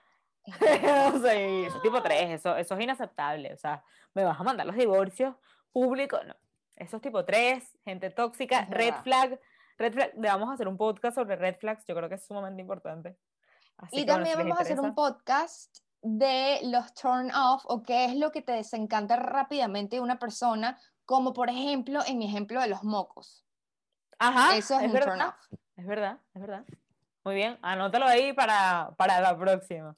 eso 0.66 1.28
es 1.76 1.82
tipo 1.82 2.02
3, 2.02 2.32
eso, 2.32 2.56
eso 2.56 2.76
es 2.76 2.82
inaceptable. 2.82 3.54
O 3.54 3.58
sea, 3.58 3.84
me 4.14 4.24
vas 4.24 4.40
a 4.40 4.44
mandar 4.44 4.66
los 4.66 4.76
divorcios 4.76 5.36
públicos. 5.72 6.22
No. 6.26 6.36
Eso 6.82 6.96
es 6.96 7.04
tipo 7.04 7.24
3, 7.24 7.78
gente 7.86 8.10
tóxica, 8.10 8.66
red 8.66 8.96
flag. 9.04 9.40
Red 9.78 9.94
flag, 9.94 10.12
vamos 10.16 10.50
a 10.50 10.54
hacer 10.54 10.68
un 10.68 10.78
podcast 10.78 11.14
sobre 11.14 11.36
red 11.36 11.56
flags, 11.60 11.86
yo 11.88 11.94
creo 11.94 12.10
que 12.10 12.16
es 12.16 12.26
sumamente 12.26 12.60
importante. 12.60 13.16
y 13.92 14.04
también 14.04 14.36
vamos 14.36 14.58
a 14.58 14.64
hacer 14.64 14.80
un 14.80 14.96
podcast 14.96 15.78
de 16.02 16.60
los 16.64 16.92
turn 16.96 17.32
off 17.36 17.64
o 17.68 17.84
qué 17.84 18.06
es 18.06 18.16
lo 18.16 18.32
que 18.32 18.42
te 18.42 18.54
desencanta 18.54 19.16
rápidamente 19.16 19.98
de 19.98 20.02
una 20.02 20.18
persona, 20.18 20.80
como 21.06 21.34
por 21.34 21.52
ejemplo 21.52 22.00
en 22.08 22.18
mi 22.18 22.26
ejemplo 22.26 22.60
de 22.60 22.68
los 22.68 22.84
mocos. 22.84 23.46
Ajá, 24.18 24.58
eso 24.58 24.80
es, 24.80 24.88
un 24.88 24.94
verdad. 24.94 25.14
turn 25.14 25.22
off. 25.22 25.36
Es 25.78 25.86
verdad, 25.86 26.20
es 26.34 26.42
verdad. 26.42 26.66
Muy 27.24 27.36
bien, 27.36 27.60
anótalo 27.62 28.08
ahí 28.08 28.34
para, 28.34 28.96
para 28.98 29.22
la 29.22 29.38
próxima. 29.38 29.96